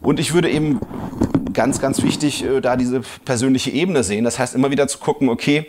Und 0.00 0.20
ich 0.20 0.34
würde 0.34 0.50
eben 0.50 0.80
ganz, 1.52 1.80
ganz 1.80 2.02
wichtig 2.02 2.44
äh, 2.44 2.60
da 2.60 2.76
diese 2.76 3.02
persönliche 3.24 3.70
Ebene 3.70 4.02
sehen. 4.02 4.24
Das 4.24 4.38
heißt, 4.38 4.54
immer 4.54 4.70
wieder 4.70 4.88
zu 4.88 4.98
gucken, 4.98 5.28
okay, 5.28 5.66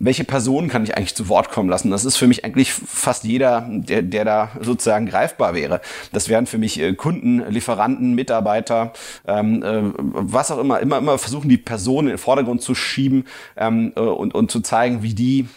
welche 0.00 0.24
Person 0.24 0.68
kann 0.68 0.84
ich 0.84 0.96
eigentlich 0.96 1.14
zu 1.14 1.28
Wort 1.28 1.50
kommen 1.50 1.68
lassen? 1.68 1.90
Das 1.90 2.04
ist 2.04 2.16
für 2.16 2.26
mich 2.26 2.44
eigentlich 2.44 2.72
fast 2.72 3.24
jeder, 3.24 3.66
der, 3.68 4.02
der 4.02 4.24
da 4.24 4.50
sozusagen 4.60 5.06
greifbar 5.06 5.54
wäre. 5.54 5.80
Das 6.12 6.28
wären 6.28 6.46
für 6.46 6.58
mich 6.58 6.80
äh, 6.80 6.94
Kunden, 6.94 7.42
Lieferanten, 7.50 8.14
Mitarbeiter, 8.14 8.92
ähm, 9.26 9.62
äh, 9.62 9.92
was 9.98 10.50
auch 10.50 10.58
immer, 10.58 10.80
immer, 10.80 10.98
immer 10.98 11.18
versuchen, 11.18 11.48
die 11.48 11.58
Person 11.58 12.04
in 12.04 12.10
den 12.10 12.18
Vordergrund 12.18 12.62
zu 12.62 12.74
schieben 12.74 13.24
ähm, 13.56 13.92
äh, 13.96 14.00
und, 14.00 14.34
und 14.34 14.50
zu 14.50 14.60
zeigen, 14.60 15.02
wie 15.02 15.14
die 15.14 15.48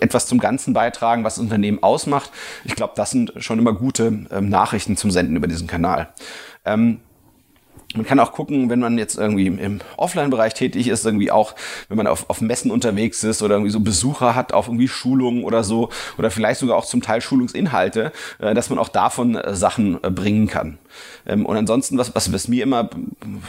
etwas 0.00 0.26
zum 0.26 0.38
Ganzen 0.38 0.74
beitragen, 0.74 1.24
was 1.24 1.36
das 1.36 1.42
Unternehmen 1.42 1.82
ausmacht. 1.82 2.30
Ich 2.64 2.74
glaube, 2.74 2.92
das 2.96 3.10
sind 3.10 3.32
schon 3.38 3.58
immer 3.58 3.72
gute 3.72 4.26
ähm, 4.30 4.48
Nachrichten 4.50 4.96
zum 4.96 5.10
Senden 5.10 5.36
über 5.36 5.46
diesen 5.46 5.66
Kanal. 5.66 6.08
Ähm, 6.64 7.00
man 7.94 8.04
kann 8.04 8.20
auch 8.20 8.32
gucken, 8.32 8.68
wenn 8.68 8.80
man 8.80 8.98
jetzt 8.98 9.16
irgendwie 9.16 9.46
im 9.46 9.80
Offline-Bereich 9.96 10.52
tätig 10.52 10.88
ist, 10.88 11.06
irgendwie 11.06 11.30
auch, 11.30 11.54
wenn 11.88 11.96
man 11.96 12.06
auf, 12.06 12.28
auf 12.28 12.42
Messen 12.42 12.70
unterwegs 12.70 13.24
ist 13.24 13.42
oder 13.42 13.54
irgendwie 13.54 13.70
so 13.70 13.80
Besucher 13.80 14.34
hat 14.34 14.52
auf 14.52 14.68
irgendwie 14.68 14.88
Schulungen 14.88 15.42
oder 15.42 15.64
so 15.64 15.88
oder 16.18 16.30
vielleicht 16.30 16.60
sogar 16.60 16.76
auch 16.76 16.84
zum 16.84 17.00
Teil 17.00 17.22
Schulungsinhalte, 17.22 18.12
äh, 18.40 18.52
dass 18.52 18.68
man 18.68 18.78
auch 18.78 18.90
davon 18.90 19.36
äh, 19.36 19.54
Sachen 19.54 20.02
äh, 20.04 20.10
bringen 20.10 20.48
kann. 20.48 20.78
Ähm, 21.26 21.46
und 21.46 21.56
ansonsten, 21.56 21.96
was, 21.96 22.14
was, 22.14 22.32
was 22.32 22.48
mir 22.48 22.62
immer 22.62 22.90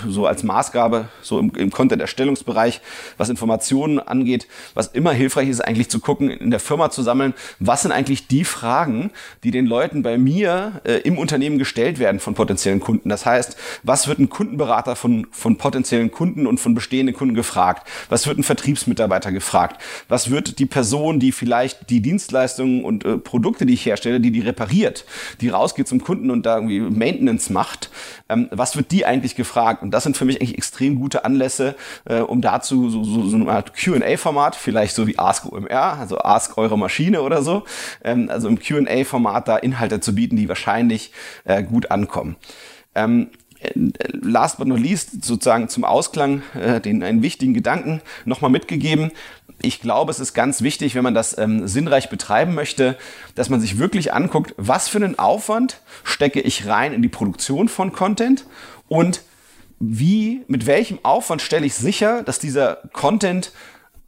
so 0.08 0.26
als 0.26 0.44
Maßgabe, 0.44 1.10
so 1.22 1.40
im, 1.40 1.52
im 1.56 1.72
Content-Erstellungsbereich, 1.72 2.82
was 3.18 3.30
Informationen 3.30 4.00
angeht, 4.00 4.48
was 4.74 4.88
immer 4.88 5.12
hilfreich 5.12 5.50
ist, 5.50 5.62
eigentlich 5.62 5.90
zu 5.90 6.00
gucken, 6.00 6.30
in 6.30 6.52
der 6.52 6.60
Firma 6.60 6.90
zu 6.92 7.02
sammeln, 7.02 7.34
was 7.60 7.82
sind 7.82 7.92
eigentlich 7.92 8.28
die 8.28 8.46
Fragen, 8.46 9.12
die 9.44 9.52
den 9.52 9.66
Leuten 9.66 10.02
bei 10.02 10.18
mir 10.18 10.82
äh, 10.86 11.00
im 11.00 11.18
Unternehmen 11.18 11.58
gestellt 11.58 12.00
werden 12.00 12.20
von 12.20 12.36
potenziellen 12.36 12.80
Kunden. 12.80 13.10
Das 13.10 13.26
heißt, 13.26 13.58
was 13.84 14.08
wird 14.08 14.20
ein 14.20 14.29
ein 14.30 14.32
Kundenberater 14.32 14.96
von, 14.96 15.28
von 15.32 15.58
potenziellen 15.58 16.12
Kunden 16.12 16.48
und 16.48 16.60
von 16.60 16.76
bestehenden 16.76 17.16
Kunden 17.16 17.36
gefragt? 17.36 17.88
Was 18.10 18.28
wird 18.28 18.38
ein 18.38 18.44
Vertriebsmitarbeiter 18.44 19.32
gefragt? 19.32 19.82
Was 20.08 20.30
wird 20.30 20.60
die 20.60 20.66
Person, 20.66 21.20
die 21.20 21.32
vielleicht 21.32 21.90
die 21.90 22.02
Dienstleistungen 22.02 22.84
und 22.84 23.04
äh, 23.06 23.18
Produkte, 23.18 23.66
die 23.66 23.74
ich 23.74 23.86
herstelle, 23.86 24.20
die 24.20 24.32
die 24.32 24.42
repariert, 24.42 25.06
die 25.42 25.50
rausgeht 25.50 25.88
zum 25.88 26.02
Kunden 26.02 26.32
und 26.32 26.46
da 26.46 26.56
irgendwie 26.56 26.80
Maintenance 26.80 27.50
macht, 27.50 27.90
ähm, 28.30 28.48
was 28.52 28.76
wird 28.76 28.92
die 28.92 29.06
eigentlich 29.06 29.36
gefragt? 29.36 29.82
Und 29.82 29.92
das 29.92 30.04
sind 30.04 30.16
für 30.16 30.26
mich 30.26 30.40
eigentlich 30.40 30.58
extrem 30.58 30.96
gute 30.96 31.26
Anlässe, 31.26 31.76
äh, 32.06 32.20
um 32.20 32.42
dazu 32.42 32.90
so, 32.90 33.04
so, 33.04 33.28
so 33.28 33.36
eine 33.36 33.50
Art 33.52 33.74
Q&A-Format, 33.76 34.56
vielleicht 34.56 34.96
so 34.96 35.08
wie 35.08 35.18
Ask 35.18 35.46
OMR, 35.52 35.98
also 36.00 36.20
Ask 36.20 36.58
eure 36.58 36.78
Maschine 36.78 37.22
oder 37.22 37.42
so, 37.42 37.64
ähm, 38.04 38.30
also 38.30 38.48
im 38.48 38.60
Q&A-Format 38.60 39.48
da 39.48 39.58
Inhalte 39.58 40.00
zu 40.00 40.14
bieten, 40.14 40.36
die 40.36 40.48
wahrscheinlich 40.48 41.12
äh, 41.46 41.64
gut 41.64 41.92
ankommen. 41.92 42.36
Ähm, 42.96 43.30
last 44.22 44.58
but 44.58 44.68
not 44.68 44.80
least 44.80 45.24
sozusagen 45.24 45.70
zum 45.70 45.84
Ausklang 45.84 46.42
äh, 46.54 46.80
den 46.80 47.04
einen 47.04 47.22
wichtigen 47.22 47.54
Gedanken 47.54 48.02
nochmal 48.26 48.52
mitgegeben. 48.52 49.12
Ich 49.62 49.82
glaube, 49.82 50.12
es 50.12 50.20
ist 50.20 50.34
ganz 50.34 50.62
wichtig, 50.62 50.96
wenn 50.96 51.04
man 51.04 51.14
das 51.14 51.38
ähm, 51.38 51.68
sinnreich 51.68 52.10
betreiben 52.10 52.56
möchte, 52.56 52.98
dass 53.36 53.50
man 53.50 53.60
sich 53.60 53.78
wirklich 53.78 54.14
anguckt, 54.14 54.54
was 54.58 54.88
für 54.88 55.00
einen 55.00 55.20
Aufwand 55.20 55.82
stecke 56.04 56.40
ich 56.40 56.68
rein 56.68 56.94
in 56.94 57.02
die 57.02 57.10
Produktion 57.10 57.68
von 57.68 57.92
Content 57.92 58.46
und 58.88 59.22
wie, 59.80 60.44
mit 60.48 60.66
welchem 60.66 61.00
Aufwand 61.04 61.42
stelle 61.42 61.66
ich 61.66 61.74
sicher, 61.74 62.24
dass 62.24 62.40
dieser 62.40 62.78
Content 62.94 63.52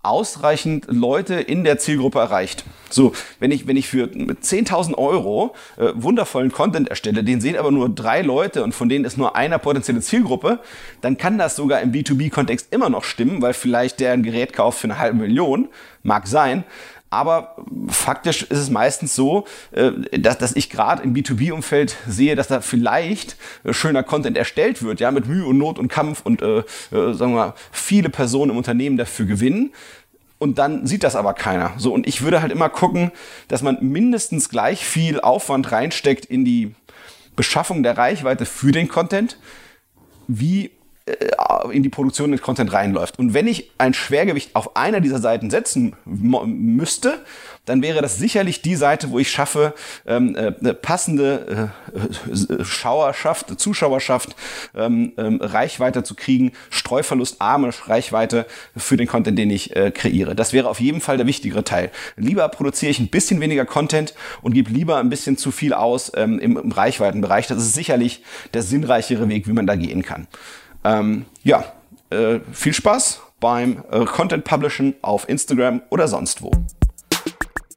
ausreichend 0.03 0.85
Leute 0.87 1.35
in 1.35 1.63
der 1.63 1.77
Zielgruppe 1.77 2.19
erreicht. 2.19 2.65
So, 2.89 3.13
wenn 3.39 3.51
ich, 3.51 3.67
wenn 3.67 3.77
ich 3.77 3.87
für 3.87 4.05
10.000 4.05 4.97
Euro 4.97 5.55
äh, 5.77 5.91
wundervollen 5.95 6.51
Content 6.51 6.89
erstelle, 6.89 7.23
den 7.23 7.39
sehen 7.39 7.55
aber 7.57 7.71
nur 7.71 7.87
drei 7.87 8.21
Leute 8.21 8.63
und 8.63 8.73
von 8.73 8.89
denen 8.89 9.05
ist 9.05 9.17
nur 9.17 9.35
einer 9.35 9.59
potenzielle 9.59 10.01
Zielgruppe, 10.01 10.59
dann 11.01 11.17
kann 11.17 11.37
das 11.37 11.55
sogar 11.55 11.81
im 11.81 11.91
B2B-Kontext 11.91 12.73
immer 12.73 12.89
noch 12.89 13.03
stimmen, 13.03 13.41
weil 13.41 13.53
vielleicht 13.53 13.99
der 13.99 14.13
ein 14.13 14.23
Gerät 14.23 14.53
kauft 14.53 14.79
für 14.79 14.87
eine 14.87 14.97
halbe 14.97 15.17
Million, 15.17 15.69
mag 16.03 16.27
sein, 16.27 16.63
aber 17.11 17.57
faktisch 17.89 18.43
ist 18.43 18.57
es 18.57 18.69
meistens 18.69 19.13
so, 19.13 19.45
äh, 19.71 19.91
dass, 20.17 20.37
dass 20.37 20.55
ich 20.55 20.69
gerade 20.69 21.03
im 21.03 21.13
B2B-Umfeld 21.13 21.97
sehe, 22.07 22.35
dass 22.35 22.47
da 22.47 22.61
vielleicht 22.61 23.35
äh, 23.65 23.73
schöner 23.73 24.01
Content 24.01 24.37
erstellt 24.37 24.81
wird, 24.81 25.01
ja, 25.01 25.11
mit 25.11 25.27
Mühe 25.27 25.45
und 25.45 25.57
Not 25.57 25.77
und 25.77 25.89
Kampf 25.89 26.21
und 26.23 26.41
äh, 26.41 26.59
äh, 26.59 26.63
sagen 26.89 27.33
wir 27.33 27.47
mal, 27.47 27.53
viele 27.71 28.09
Personen 28.09 28.51
im 28.51 28.57
Unternehmen 28.57 28.95
dafür 28.97 29.25
gewinnen. 29.25 29.73
Und 30.39 30.57
dann 30.57 30.87
sieht 30.87 31.03
das 31.03 31.15
aber 31.15 31.33
keiner. 31.33 31.73
So, 31.77 31.93
und 31.93 32.07
ich 32.07 32.21
würde 32.21 32.41
halt 32.41 32.51
immer 32.51 32.69
gucken, 32.69 33.11
dass 33.49 33.61
man 33.61 33.77
mindestens 33.81 34.49
gleich 34.49 34.83
viel 34.83 35.19
Aufwand 35.19 35.71
reinsteckt 35.71 36.25
in 36.25 36.45
die 36.45 36.73
Beschaffung 37.35 37.83
der 37.83 37.97
Reichweite 37.97 38.45
für 38.45 38.71
den 38.71 38.87
Content, 38.87 39.37
wie 40.27 40.71
in 41.71 41.83
die 41.83 41.89
Produktion 41.89 42.31
des 42.31 42.41
Content 42.41 42.71
reinläuft. 42.73 43.17
Und 43.17 43.33
wenn 43.33 43.47
ich 43.47 43.71
ein 43.77 43.93
Schwergewicht 43.93 44.55
auf 44.55 44.75
einer 44.75 45.01
dieser 45.01 45.19
Seiten 45.19 45.49
setzen 45.49 45.95
müsste, 46.05 47.19
dann 47.65 47.81
wäre 47.81 48.01
das 48.01 48.17
sicherlich 48.17 48.61
die 48.61 48.75
Seite, 48.75 49.11
wo 49.11 49.19
ich 49.19 49.29
schaffe, 49.29 49.73
ähm, 50.05 50.35
äh, 50.35 50.53
eine 50.59 50.73
passende 50.73 51.71
äh, 51.93 52.63
Schauerschaft, 52.63 53.59
Zuschauerschaft, 53.59 54.35
ähm, 54.75 55.13
ähm, 55.17 55.39
Reichweite 55.41 56.03
zu 56.03 56.15
kriegen, 56.15 56.53
streuverlustarme 56.69 57.69
Reichweite 57.85 58.45
für 58.75 58.97
den 58.97 59.07
Content, 59.07 59.37
den 59.37 59.51
ich 59.51 59.75
äh, 59.75 59.91
kreiere. 59.91 60.35
Das 60.35 60.53
wäre 60.53 60.69
auf 60.69 60.79
jeden 60.79 61.01
Fall 61.01 61.17
der 61.17 61.27
wichtigere 61.27 61.63
Teil. 61.63 61.91
Lieber 62.15 62.47
produziere 62.49 62.89
ich 62.89 62.99
ein 62.99 63.09
bisschen 63.09 63.39
weniger 63.41 63.65
Content 63.65 64.15
und 64.41 64.53
gebe 64.53 64.71
lieber 64.71 64.97
ein 64.97 65.09
bisschen 65.09 65.37
zu 65.37 65.51
viel 65.51 65.73
aus 65.73 66.11
ähm, 66.15 66.39
im, 66.39 66.57
im 66.57 66.71
Reichweitenbereich. 66.71 67.47
Das 67.47 67.59
ist 67.59 67.73
sicherlich 67.73 68.23
der 68.53 68.63
sinnreichere 68.63 69.29
Weg, 69.29 69.47
wie 69.47 69.53
man 69.53 69.67
da 69.67 69.75
gehen 69.75 70.01
kann. 70.01 70.27
Ähm, 70.83 71.25
ja, 71.43 71.65
äh, 72.09 72.39
viel 72.51 72.73
Spaß 72.73 73.21
beim 73.39 73.83
äh, 73.91 74.05
Content 74.05 74.43
Publishen 74.43 74.95
auf 75.01 75.27
Instagram 75.27 75.81
oder 75.89 76.07
sonst 76.07 76.41
wo. 76.41 76.51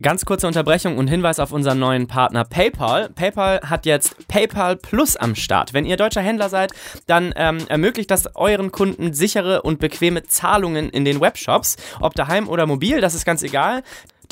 Ganz 0.03 0.25
kurze 0.27 0.47
Unterbrechung 0.47 0.99
und 0.99 1.09
Hinweis 1.09 1.39
auf 1.39 1.53
unseren 1.53 1.79
neuen 1.79 2.09
Partner 2.09 2.45
PayPal. 2.45 3.09
PayPal 3.09 3.61
hat 3.63 3.87
jetzt 3.87 4.29
PayPal 4.29 4.77
Plus 4.77 5.17
am 5.17 5.35
Start. 5.35 5.73
Wenn 5.73 5.87
ihr 5.87 5.97
deutscher 5.97 6.21
Händler 6.21 6.49
seid, 6.49 6.73
dann 7.07 7.33
ähm, 7.37 7.59
ermöglicht 7.69 8.11
das 8.11 8.37
euren 8.37 8.73
Kunden 8.73 9.15
sichere 9.15 9.63
und 9.63 9.79
bequeme 9.79 10.25
Zahlungen 10.25 10.91
in 10.91 11.07
den 11.07 11.21
Webshops. 11.21 11.77
Ob 12.01 12.15
daheim 12.15 12.49
oder 12.49 12.67
mobil, 12.67 13.01
das 13.01 13.15
ist 13.15 13.25
ganz 13.25 13.43
egal. 13.43 13.83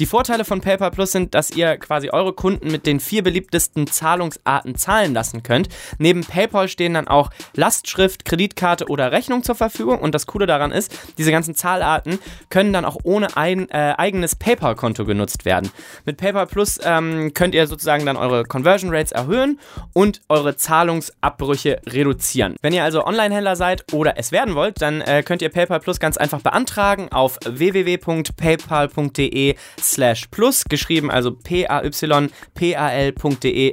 Die 0.02 0.06
Vorteile 0.06 0.44
von 0.44 0.60
PayPal 0.60 0.90
Plus 0.90 1.12
sind, 1.12 1.32
dass 1.32 1.52
ihr 1.52 1.76
quasi 1.76 2.10
eure 2.10 2.32
Kunden 2.32 2.72
mit 2.72 2.86
den 2.86 2.98
vier 2.98 3.22
beliebtesten 3.22 3.86
Zahlungsarten 3.86 4.74
zahlen 4.74 5.14
lassen 5.14 5.44
könnt. 5.44 5.68
Neben 5.98 6.22
PayPal 6.22 6.66
stehen 6.66 6.94
dann 6.94 7.06
auch 7.06 7.30
Lastschrift, 7.54 8.24
Kreditkarte 8.24 8.88
oder 8.88 9.12
Rechnung 9.12 9.44
zur 9.44 9.54
Verfügung. 9.54 10.00
Und 10.00 10.12
das 10.12 10.26
Coole 10.26 10.46
daran 10.46 10.72
ist, 10.72 10.92
diese 11.18 11.30
ganzen 11.30 11.54
Zahlarten 11.54 12.18
können 12.50 12.72
dann 12.72 12.84
auch 12.84 12.96
ohne 13.04 13.36
ein 13.36 13.70
äh, 13.70 13.94
eigenes 13.96 14.34
PayPal-Konto 14.34 15.04
genutzt 15.04 15.44
werden. 15.44 15.70
Mit 16.04 16.16
PayPal 16.16 16.48
Plus 16.48 16.80
ähm, 16.82 17.32
könnt 17.32 17.54
ihr 17.54 17.68
sozusagen 17.68 18.04
dann 18.04 18.16
eure 18.16 18.42
Conversion 18.42 18.92
Rates 18.92 19.12
erhöhen 19.12 19.60
und 19.92 20.20
eure 20.28 20.56
Zahlungsabbrüche 20.56 21.80
reduzieren. 21.86 22.56
Wenn 22.60 22.72
ihr 22.72 22.82
also 22.82 23.06
Online-Händler 23.06 23.54
seid 23.54 23.84
oder 23.92 24.18
es 24.18 24.32
werden 24.32 24.56
wollt, 24.56 24.82
dann 24.82 25.00
äh, 25.00 25.22
könnt 25.22 25.42
ihr 25.42 25.50
PayPal 25.50 25.78
Plus 25.78 26.00
ganz 26.00 26.16
einfach 26.16 26.40
beantragen 26.40 27.12
auf 27.12 27.38
www.paypal.de 27.44 29.54
slash 29.92 30.26
plus, 30.30 30.64
geschrieben 30.64 31.10
also 31.10 31.32
p-a-y-p-a-l.de 31.32 31.68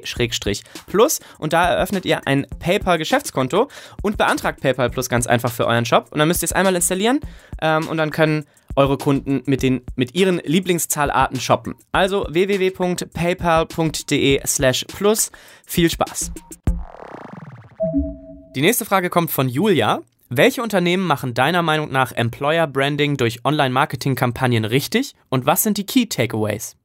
schrägstrich 0.05 0.63
plus 0.88 1.19
und 1.38 1.53
da 1.53 1.69
eröffnet 1.69 2.03
ihr 2.05 2.27
ein 2.27 2.45
PayPal-Geschäftskonto 2.59 3.69
und 4.01 4.17
beantragt 4.17 4.59
PayPal 4.61 4.89
Plus 4.89 5.07
ganz 5.09 5.27
einfach 5.27 5.51
für 5.51 5.67
euren 5.67 5.85
Shop 5.85 6.07
und 6.11 6.17
dann 6.19 6.27
müsst 6.27 6.43
ihr 6.43 6.47
es 6.47 6.53
einmal 6.53 6.75
installieren 6.75 7.19
ähm, 7.61 7.88
und 7.88 7.97
dann 7.97 8.11
können 8.11 8.45
eure 8.75 8.97
Kunden 8.97 9.43
mit, 9.45 9.63
den, 9.63 9.81
mit 9.95 10.13
ihren 10.15 10.41
Lieblingszahlarten 10.43 11.39
shoppen. 11.39 11.75
Also 11.91 12.27
www.paypal.de 12.29 14.41
slash 14.45 14.85
plus. 14.85 15.31
Viel 15.65 15.89
Spaß! 15.89 16.31
Die 18.55 18.61
nächste 18.61 18.85
Frage 18.85 19.09
kommt 19.09 19.31
von 19.31 19.49
Julia. 19.49 20.03
Welche 20.31 20.62
Unternehmen 20.62 21.07
machen 21.07 21.33
deiner 21.33 21.63
Meinung 21.63 21.91
nach 21.91 22.12
Employer 22.12 22.67
Branding 22.67 23.17
durch 23.17 23.43
Online-Marketing-Kampagnen 23.45 24.63
richtig 24.63 25.15
und 25.29 25.48
was 25.48 25.63
sind 25.63 25.79
die 25.79 25.88
Key 25.88 26.05
Takeaways? 26.05 26.77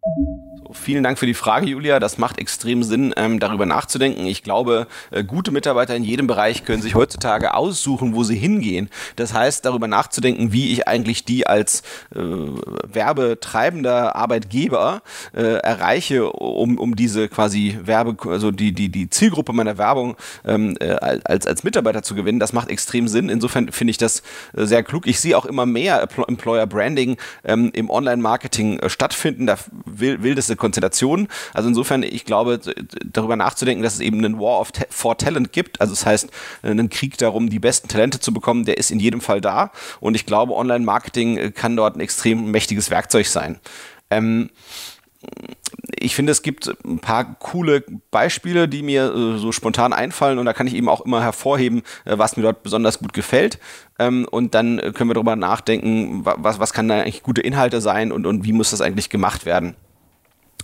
Vielen 0.72 1.02
Dank 1.02 1.18
für 1.18 1.26
die 1.26 1.34
Frage, 1.34 1.66
Julia. 1.66 2.00
Das 2.00 2.18
macht 2.18 2.38
extrem 2.38 2.82
Sinn, 2.82 3.12
ähm, 3.16 3.38
darüber 3.38 3.66
nachzudenken. 3.66 4.26
Ich 4.26 4.42
glaube, 4.42 4.86
äh, 5.10 5.22
gute 5.22 5.50
Mitarbeiter 5.50 5.94
in 5.94 6.04
jedem 6.04 6.26
Bereich 6.26 6.64
können 6.64 6.82
sich 6.82 6.94
heutzutage 6.94 7.54
aussuchen, 7.54 8.14
wo 8.14 8.24
sie 8.24 8.36
hingehen. 8.36 8.88
Das 9.16 9.34
heißt, 9.34 9.64
darüber 9.64 9.88
nachzudenken, 9.88 10.52
wie 10.52 10.72
ich 10.72 10.88
eigentlich 10.88 11.24
die 11.24 11.46
als 11.46 11.82
äh, 12.14 12.18
werbetreibender 12.18 14.16
Arbeitgeber 14.16 15.02
äh, 15.34 15.42
erreiche, 15.58 16.30
um, 16.30 16.78
um 16.78 16.96
diese 16.96 17.28
quasi 17.28 17.78
Werbe, 17.82 18.16
also 18.30 18.50
die, 18.50 18.72
die, 18.72 18.88
die 18.88 19.10
Zielgruppe 19.10 19.52
meiner 19.52 19.76
Werbung 19.76 20.16
ähm, 20.44 20.76
äh, 20.80 20.92
als, 21.24 21.46
als 21.46 21.64
Mitarbeiter 21.64 22.02
zu 22.02 22.14
gewinnen. 22.14 22.40
Das 22.40 22.52
macht 22.52 22.70
extrem 22.70 23.08
Sinn. 23.08 23.28
Insofern 23.28 23.70
finde 23.72 23.90
ich 23.90 23.98
das 23.98 24.22
äh, 24.56 24.64
sehr 24.64 24.82
klug. 24.82 25.06
Ich 25.06 25.20
sehe 25.20 25.36
auch 25.36 25.46
immer 25.46 25.66
mehr 25.66 26.06
Employer 26.28 26.66
Branding 26.66 27.16
ähm, 27.44 27.70
im 27.74 27.90
Online-Marketing 27.90 28.78
äh, 28.78 28.88
stattfinden. 28.88 29.46
Da 29.46 29.58
will, 29.84 30.22
will 30.22 30.34
das 30.34 30.53
Konstellation. 30.56 31.28
Also 31.52 31.68
insofern, 31.68 32.02
ich 32.02 32.24
glaube, 32.24 32.60
darüber 33.04 33.36
nachzudenken, 33.36 33.82
dass 33.82 33.94
es 33.94 34.00
eben 34.00 34.24
einen 34.24 34.38
War 34.38 34.60
of 34.60 34.72
for 34.90 35.16
Talent 35.16 35.52
gibt, 35.52 35.80
also 35.80 35.92
das 35.92 36.06
heißt, 36.06 36.30
einen 36.62 36.90
Krieg 36.90 37.18
darum, 37.18 37.50
die 37.50 37.58
besten 37.58 37.88
Talente 37.88 38.20
zu 38.20 38.32
bekommen, 38.32 38.64
der 38.64 38.78
ist 38.78 38.90
in 38.90 39.00
jedem 39.00 39.20
Fall 39.20 39.40
da. 39.40 39.70
Und 40.00 40.14
ich 40.14 40.26
glaube, 40.26 40.54
Online-Marketing 40.54 41.36
äh, 41.36 41.50
kann 41.50 41.76
dort 41.76 41.96
ein 41.96 42.00
extrem 42.00 42.50
mächtiges 42.50 42.90
Werkzeug 42.90 43.26
sein. 43.26 43.58
Ähm, 44.10 44.50
ich 45.98 46.14
finde, 46.14 46.32
es 46.32 46.42
gibt 46.42 46.70
ein 46.84 46.98
paar 46.98 47.34
coole 47.38 47.82
Beispiele, 48.10 48.68
die 48.68 48.82
mir 48.82 49.12
äh, 49.14 49.38
so 49.38 49.52
spontan 49.52 49.92
einfallen 49.92 50.38
und 50.38 50.46
da 50.46 50.52
kann 50.52 50.66
ich 50.66 50.74
eben 50.74 50.88
auch 50.88 51.00
immer 51.00 51.22
hervorheben, 51.22 51.82
äh, 52.04 52.18
was 52.18 52.36
mir 52.36 52.42
dort 52.42 52.62
besonders 52.62 52.98
gut 52.98 53.12
gefällt. 53.12 53.58
Ähm, 53.98 54.26
und 54.30 54.54
dann 54.54 54.78
können 54.94 55.10
wir 55.10 55.14
darüber 55.14 55.36
nachdenken, 55.36 56.24
was, 56.24 56.58
was 56.58 56.72
kann 56.72 56.88
da 56.88 57.00
eigentlich 57.00 57.22
gute 57.22 57.40
Inhalte 57.40 57.80
sein 57.80 58.12
und, 58.12 58.26
und 58.26 58.44
wie 58.44 58.52
muss 58.52 58.70
das 58.70 58.80
eigentlich 58.80 59.10
gemacht 59.10 59.46
werden. 59.46 59.76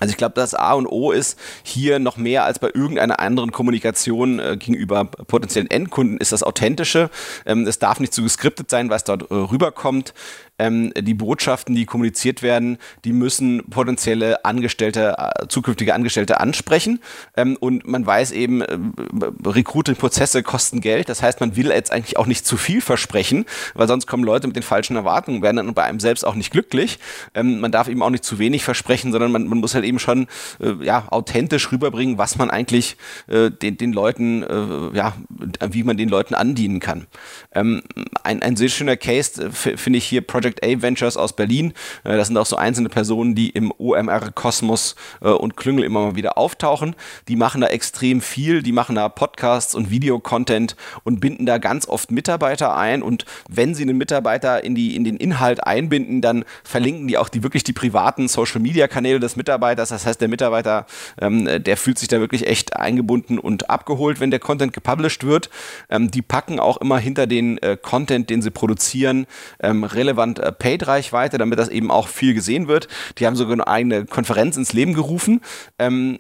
Also 0.01 0.11
ich 0.11 0.17
glaube, 0.17 0.35
das 0.35 0.55
A 0.55 0.73
und 0.73 0.87
O 0.87 1.13
ist 1.13 1.39
hier 1.63 1.99
noch 1.99 2.17
mehr 2.17 2.45
als 2.45 2.59
bei 2.59 2.71
irgendeiner 2.73 3.21
anderen 3.21 3.53
Kommunikation 3.53 4.41
äh, 4.41 4.57
gegenüber 4.59 5.05
potenziellen 5.05 5.71
Endkunden 5.71 6.19
ist 6.19 6.33
das 6.33 6.43
Authentische. 6.43 7.11
Ähm, 7.47 7.67
es 7.67 7.79
darf 7.79 8.01
nicht 8.01 8.13
zu 8.13 8.23
geskriptet 8.23 8.71
sein, 8.71 8.91
was 8.91 9.05
dort 9.05 9.31
äh, 9.31 9.35
rüberkommt. 9.35 10.15
Ähm, 10.61 10.93
die 10.97 11.15
Botschaften, 11.15 11.75
die 11.75 11.87
kommuniziert 11.87 12.43
werden, 12.43 12.77
die 13.05 13.13
müssen 13.13 13.65
potenzielle 13.71 14.45
Angestellte, 14.45 15.17
äh, 15.17 15.49
zukünftige 15.49 15.95
Angestellte 15.95 16.39
ansprechen. 16.39 17.01
Ähm, 17.37 17.57
und 17.59 17.87
man 17.87 18.05
weiß 18.05 18.33
eben, 18.33 18.61
äh, 18.61 18.79
Recruiting-Prozesse 19.45 20.43
kosten 20.43 20.81
Geld. 20.81 21.09
Das 21.09 21.23
heißt, 21.23 21.41
man 21.41 21.57
will 21.57 21.69
jetzt 21.69 21.91
eigentlich 21.91 22.19
auch 22.19 22.27
nicht 22.27 22.47
zu 22.47 22.59
viel 22.59 22.83
versprechen, 22.83 23.47
weil 23.75 23.89
sonst 23.89 24.07
kommen 24.07 24.23
Leute 24.23 24.47
mit 24.47 24.57
den 24.57 24.63
falschen 24.63 24.97
Erwartungen, 24.97 25.41
werden 25.43 25.57
dann 25.57 25.75
bei 25.75 25.85
einem 25.85 25.99
selbst 25.99 26.25
auch 26.25 26.35
nicht 26.35 26.51
glücklich. 26.51 26.99
Ähm, 27.35 27.61
man 27.61 27.73
darf 27.73 27.89
eben 27.89 28.03
auch 28.03 28.11
nicht 28.11 28.25
zu 28.25 28.39
wenig 28.39 28.63
versprechen, 28.63 29.13
sondern 29.13 29.33
man, 29.33 29.47
man 29.47 29.59
muss 29.59 29.75
halt 29.75 29.87
eben 29.87 29.99
schon 29.99 30.27
äh, 30.61 30.85
ja, 30.85 31.07
authentisch 31.11 31.73
rüberbringen, 31.73 32.19
was 32.19 32.37
man 32.37 32.51
eigentlich 32.51 32.99
äh, 33.29 33.51
den, 33.51 33.79
den 33.79 33.93
Leuten, 33.93 34.43
äh, 34.43 34.97
ja, 34.97 35.15
wie 35.71 35.85
man 35.85 35.97
den 35.97 36.11
Leuten 36.11 36.35
andienen 36.35 36.81
kann. 36.81 37.07
Ähm, 37.55 37.83
ein, 38.23 38.43
ein 38.43 38.57
sehr 38.57 38.69
schöner 38.69 38.99
Case 38.99 39.43
äh, 39.43 39.77
finde 39.77 39.97
ich 39.97 40.05
hier 40.05 40.21
Project 40.21 40.50
A 40.63 40.83
Ventures 40.83 41.17
aus 41.17 41.35
Berlin. 41.35 41.73
Äh, 42.05 42.17
das 42.17 42.29
sind 42.29 42.37
auch 42.37 42.47
so 42.47 42.57
einzelne 42.57 42.89
Personen, 42.89 43.35
die 43.35 43.51
im 43.51 43.73
OMR-Kosmos 43.77 44.97
äh, 45.21 45.29
und 45.29 45.57
Klüngel 45.57 45.85
immer 45.85 46.01
mal 46.07 46.17
wieder 46.17 46.39
auftauchen. 46.39 46.97
Die 47.29 47.37
machen 47.37 47.61
da 47.61 47.69
extrem 47.69 48.21
viel, 48.21 48.63
die 48.63 48.73
machen 48.73 48.97
da 48.97 49.09
Podcasts 49.09 49.75
und 49.75 49.91
Videocontent 49.91 50.77
und 51.05 51.21
binden 51.21 51.47
da 51.47 51.59
ganz 51.59 51.89
oft 51.89 52.11
Mitarbeiter 52.11 52.77
ein. 52.77 53.03
Und 53.03 53.25
wenn 53.49 53.75
sie 53.75 53.83
einen 53.83 53.99
Mitarbeiter 53.99 54.65
in, 54.65 54.75
die, 54.75 54.97
in 54.97 55.05
den 55.05 55.17
Inhalt 55.17 55.65
einbinden, 55.65 56.21
dann 56.21 56.45
verlinken 56.65 57.09
die 57.09 57.19
auch 57.19 57.29
die 57.29 57.43
wirklich 57.43 57.65
die 57.65 57.73
privaten 57.73 58.29
Social-Media-Kanäle 58.29 59.21
des 59.21 59.37
Mitarbeiters. 59.37 59.91
Das 59.91 60.07
heißt, 60.07 60.21
der 60.21 60.29
Mitarbeiter, 60.29 60.87
ähm, 61.21 61.49
der 61.63 61.77
fühlt 61.77 61.99
sich 61.99 62.09
da 62.09 62.21
wirklich 62.21 62.47
echt 62.47 62.77
eingebunden 62.77 63.39
und 63.39 63.71
abgeholt, 63.71 64.21
wenn 64.21 64.31
der 64.31 64.41
Content 64.41 64.73
gepublished 64.73 65.25
wird. 65.25 65.51
Ähm, 65.89 66.11
die 66.11 66.23
packen 66.23 66.61
auch 66.61 66.79
immer 66.79 66.99
hinter 66.99 67.27
den 67.27 67.59
äh, 67.59 67.77
Content, 67.81 68.31
den 68.31 68.43
sie 68.43 68.51
produzieren, 68.51 69.27
ähm, 69.61 69.85
relevant 69.85 70.40
äh, 70.41 70.53
Paid-Reichweite, 70.53 71.39
damit 71.39 71.59
das 71.59 71.69
eben 71.69 71.91
auch 71.91 72.09
viel 72.09 72.35
gesehen 72.35 72.69
wird. 72.69 72.89
Die 73.19 73.27
haben 73.27 73.37
sogar 73.37 73.55
eine 73.55 73.67
eigene 73.67 74.05
Konferenz 74.07 74.57
ins 74.57 74.73
Leben 74.73 74.95
gerufen. 74.95 75.41
Ähm, 75.79 76.19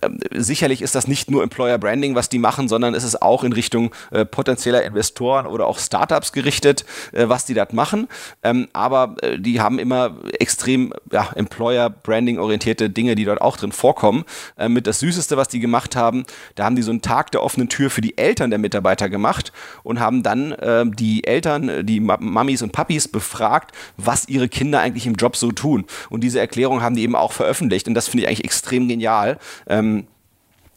äh, 0.00 0.40
sicherlich 0.40 0.82
ist 0.82 0.94
das 0.94 1.08
nicht 1.08 1.30
nur 1.30 1.42
Employer 1.42 1.78
Branding, 1.78 2.14
was 2.14 2.28
die 2.28 2.38
machen, 2.38 2.68
sondern 2.68 2.94
ist 2.94 3.04
es 3.04 3.20
auch 3.20 3.44
in 3.44 3.52
Richtung 3.52 3.94
äh, 4.10 4.24
potenzieller 4.24 4.82
Investoren 4.82 5.46
oder 5.46 5.66
auch 5.66 5.78
Startups 5.78 6.32
gerichtet, 6.32 6.84
äh, 7.12 7.28
was 7.28 7.44
die 7.44 7.54
dort 7.54 7.72
machen. 7.72 8.08
Ähm, 8.42 8.68
aber 8.72 9.16
äh, 9.22 9.38
die 9.38 9.60
haben 9.60 9.78
immer 9.78 10.16
extrem 10.38 10.92
ja, 11.12 11.30
Employer 11.34 11.90
Branding 11.90 12.38
orientierte 12.38 12.90
Dinge, 12.90 13.14
die 13.14 13.24
dort 13.24 13.40
auch 13.40 13.56
drin 13.56 13.72
vorkommen. 13.72 14.24
Äh, 14.56 14.68
mit 14.68 14.86
das 14.86 15.00
Süßeste, 15.00 15.36
was 15.36 15.48
die 15.48 15.60
gemacht 15.60 15.96
haben, 15.96 16.24
da 16.54 16.64
haben 16.64 16.76
die 16.76 16.82
so 16.82 16.90
einen 16.90 17.02
Tag 17.02 17.30
der 17.32 17.42
offenen 17.42 17.68
Tür 17.68 17.90
für 17.90 18.00
die 18.00 18.16
Eltern 18.18 18.50
der 18.50 18.58
Mitarbeiter 18.58 19.08
gemacht 19.08 19.52
und 19.82 20.00
haben 20.00 20.22
dann 20.22 20.52
äh, 20.52 20.84
die 20.86 21.24
Eltern, 21.24 21.86
die 21.86 22.00
Mamis 22.00 22.62
und 22.62 22.72
Papis 22.72 23.08
befragt, 23.30 23.72
was 23.96 24.28
ihre 24.28 24.48
Kinder 24.48 24.80
eigentlich 24.80 25.06
im 25.06 25.14
Job 25.14 25.36
so 25.36 25.52
tun. 25.52 25.84
Und 26.08 26.22
diese 26.22 26.40
Erklärung 26.40 26.82
haben 26.82 26.96
die 26.96 27.02
eben 27.02 27.16
auch 27.16 27.32
veröffentlicht 27.32 27.86
und 27.88 27.94
das 27.94 28.08
finde 28.08 28.24
ich 28.24 28.28
eigentlich 28.28 28.44
extrem 28.44 28.88
genial. 28.88 29.38
Ähm, 29.68 30.06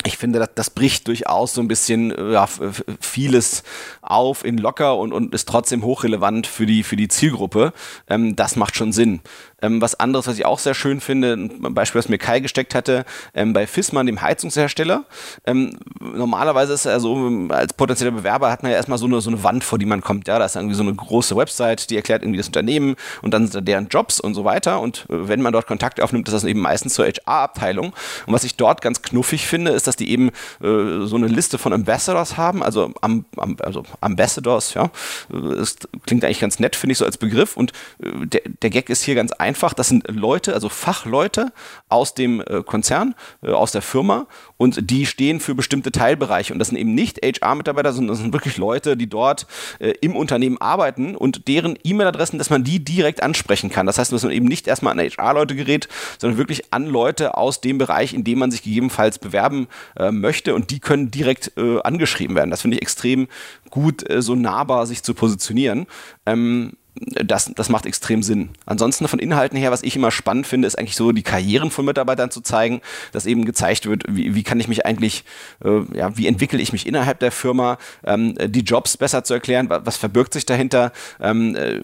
ich 0.06 0.18
finde, 0.18 0.40
das, 0.40 0.50
das 0.56 0.70
bricht 0.70 1.08
durchaus 1.08 1.54
so 1.54 1.62
ein 1.62 1.68
bisschen 1.68 2.14
ja, 2.32 2.48
vieles 3.00 3.64
auf 4.02 4.44
in 4.44 4.58
locker 4.58 4.98
und, 4.98 5.14
und 5.14 5.34
ist 5.34 5.48
trotzdem 5.48 5.84
hochrelevant 5.84 6.46
für 6.46 6.66
die, 6.66 6.84
für 6.84 6.98
die 6.98 7.08
Zielgruppe. 7.08 7.74
Ähm, 8.10 8.36
das 8.36 8.56
macht 8.56 8.76
schon 8.76 8.92
Sinn. 8.92 9.22
Ähm, 9.64 9.82
was 9.82 9.96
anderes, 9.96 10.28
was 10.28 10.38
ich 10.38 10.46
auch 10.46 10.60
sehr 10.60 10.74
schön 10.74 11.00
finde, 11.00 11.34
ein 11.34 11.74
Beispiel, 11.74 12.00
was 12.00 12.10
mir 12.10 12.18
Kai 12.18 12.42
gesteckt 12.42 12.76
hatte, 12.76 13.06
ähm, 13.34 13.54
bei 13.54 13.66
Fissmann, 13.66 14.06
dem 14.06 14.22
Heizungshersteller. 14.22 15.06
Ähm, 15.46 15.80
normalerweise 16.02 16.74
ist 16.74 16.86
er 16.86 17.00
so, 17.00 17.16
als 17.50 17.74
potenzieller 17.74 18.12
Bewerber 18.12 18.52
hat 18.52 18.62
man 18.62 18.72
ja 18.72 18.78
erstmal 18.78 18.98
so 18.98 19.06
eine, 19.06 19.22
so 19.22 19.30
eine 19.30 19.42
Wand, 19.44 19.64
vor 19.64 19.80
die 19.80 19.86
man 19.86 20.02
kommt. 20.02 20.28
Ja, 20.28 20.38
da 20.38 20.46
ist 20.46 20.58
irgendwie 20.58 20.76
so 20.76 20.84
eine 20.84 20.94
große 20.94 21.36
Website, 21.38 21.90
die 21.90 21.96
erklärt 21.96 22.24
irgendwie 22.24 22.38
das 22.38 22.48
Unternehmen 22.48 22.96
und 23.22 23.34
dann 23.34 23.44
sind 23.44 23.56
da 23.56 23.62
deren 23.62 23.88
Jobs 23.88 24.20
und 24.20 24.36
so 24.36 24.44
weiter. 24.44 24.82
Und 24.82 25.06
äh, 25.10 25.30
wenn 25.30 25.42
man 25.42 25.54
dort 25.54 25.66
Kontakt 25.66 26.02
aufnimmt, 26.02 26.28
ist 26.28 26.34
das 26.34 26.44
eben 26.44 26.60
meistens 26.60 26.94
zur 26.96 27.06
HR-Abteilung. 27.06 27.94
Und 28.26 28.34
was 28.34 28.44
ich 28.44 28.58
dort 28.58 28.82
ganz 28.82 29.02
knuffig 29.02 29.48
finde, 29.48 29.72
ist, 29.72 29.88
dass 29.88 29.96
die 29.96 30.12
eben 30.12 30.28
äh, 30.62 31.06
so 31.06 31.16
eine 31.16 31.28
Liste 31.28 31.58
von 31.58 31.72
Ambassadors 31.72 32.36
haben, 32.36 32.62
also, 32.62 32.92
am, 33.00 33.26
am, 33.38 33.56
also 33.62 33.84
Ambassadors, 34.02 34.74
ja. 34.74 34.92
Das 35.30 35.78
klingt 36.06 36.26
eigentlich 36.26 36.42
ganz 36.42 36.60
nett, 36.60 36.76
finde 36.76 36.92
ich 36.92 36.98
so 36.98 37.06
als 37.06 37.18
Begriff. 37.18 37.56
Und 37.56 37.72
äh, 38.02 38.28
der, 38.28 38.42
der 38.62 38.70
Gag 38.70 38.90
ist 38.90 39.04
hier 39.04 39.16
ganz 39.16 39.32
einfach 39.32 39.53
einfach, 39.54 39.76
das 39.76 39.88
sind 39.88 40.06
Leute, 40.10 40.56
also 40.56 40.68
Fachleute 40.68 41.54
aus 41.88 42.16
dem 42.16 42.42
äh, 42.42 42.64
Konzern, 42.66 43.14
äh, 43.44 43.52
aus 43.52 43.72
der 43.72 43.84
Firma 43.84 44.26
und 44.58 44.90
die 44.90 45.06
stehen 45.06 45.40
für 45.40 45.54
bestimmte 45.54 45.92
Teilbereiche 45.92 46.54
und 46.54 46.58
das 46.58 46.70
sind 46.70 46.78
eben 46.78 46.96
nicht 46.96 47.20
HR-Mitarbeiter, 47.24 47.94
sondern 47.94 48.16
das 48.16 48.18
sind 48.18 48.34
wirklich 48.34 48.58
Leute, 48.58 48.98
die 48.98 49.08
dort 49.08 49.46
äh, 49.78 49.94
im 50.02 50.16
Unternehmen 50.16 50.58
arbeiten 50.60 51.16
und 51.16 51.48
deren 51.48 51.78
E-Mail-Adressen, 51.84 52.40
dass 52.40 52.50
man 52.50 52.64
die 52.64 52.84
direkt 52.84 53.22
ansprechen 53.22 53.70
kann. 53.70 53.86
Das 53.86 54.00
heißt, 54.00 54.12
dass 54.12 54.24
man 54.24 54.32
eben 54.32 54.48
nicht 54.48 54.68
erstmal 54.68 54.98
an 54.98 55.08
HR-Leute 55.08 55.56
gerät, 55.56 55.88
sondern 56.18 56.40
wirklich 56.40 56.74
an 56.74 56.88
Leute 56.88 57.38
aus 57.38 57.62
dem 57.62 57.78
Bereich, 57.78 58.16
in 58.16 58.24
dem 58.24 58.40
man 58.40 58.50
sich 58.50 58.64
gegebenenfalls 58.64 59.20
bewerben 59.20 59.68
möchte 60.12 60.56
und 60.56 60.72
die 60.72 60.80
können 60.80 61.12
direkt 61.12 61.58
angeschrieben 61.58 62.36
werden. 62.36 62.50
Das 62.50 62.62
finde 62.62 62.78
ich 62.78 62.82
extrem 62.82 63.28
gut, 63.70 64.04
so 64.20 64.36
nahbar 64.36 64.88
sich 64.88 65.04
zu 65.04 65.14
positionieren. 65.14 65.86
Ähm, 66.26 66.74
das, 66.96 67.52
das 67.56 67.70
macht 67.70 67.86
extrem 67.86 68.22
Sinn. 68.22 68.50
Ansonsten 68.66 69.08
von 69.08 69.20
Inhalten 69.20 69.58
her, 69.58 69.72
was 69.72 69.82
ich 69.82 69.96
immer 69.96 70.12
spannend 70.12 70.46
finde, 70.46 70.68
ist 70.68 70.78
eigentlich 70.78 70.96
so 70.96 71.12
die 71.12 71.24
Karrieren 71.24 71.72
von 71.72 71.86
Mitarbeitern 71.86 72.30
zu 72.30 72.42
zeigen, 72.42 72.82
dass 73.12 73.26
eben 73.26 73.46
gezeigt 73.46 73.88
wird, 73.88 74.04
wie, 74.08 74.36
wie 74.36 74.44
kann 74.44 74.60
ich 74.60 74.68
mich 74.68 74.86
eigentlich, 74.86 75.24
äh, 75.64 75.82
ja, 75.98 76.16
wie 76.18 76.28
entwickle 76.28 76.62
ich 76.62 76.72
mich 76.72 76.86
innerhalb 76.86 77.20
der 77.20 77.32
Firma, 77.32 77.78
ähm, 78.04 78.36
die 78.46 78.62
Jobs 78.62 78.98
besser 78.98 79.24
zu 79.24 79.34
erklären, 79.34 79.70
was, 79.70 79.86
was 79.86 79.98
verbirgt 79.98 80.34
sich 80.34 80.46
dahinter. 80.46 80.92
Ähm, 81.20 81.56
äh, 81.56 81.82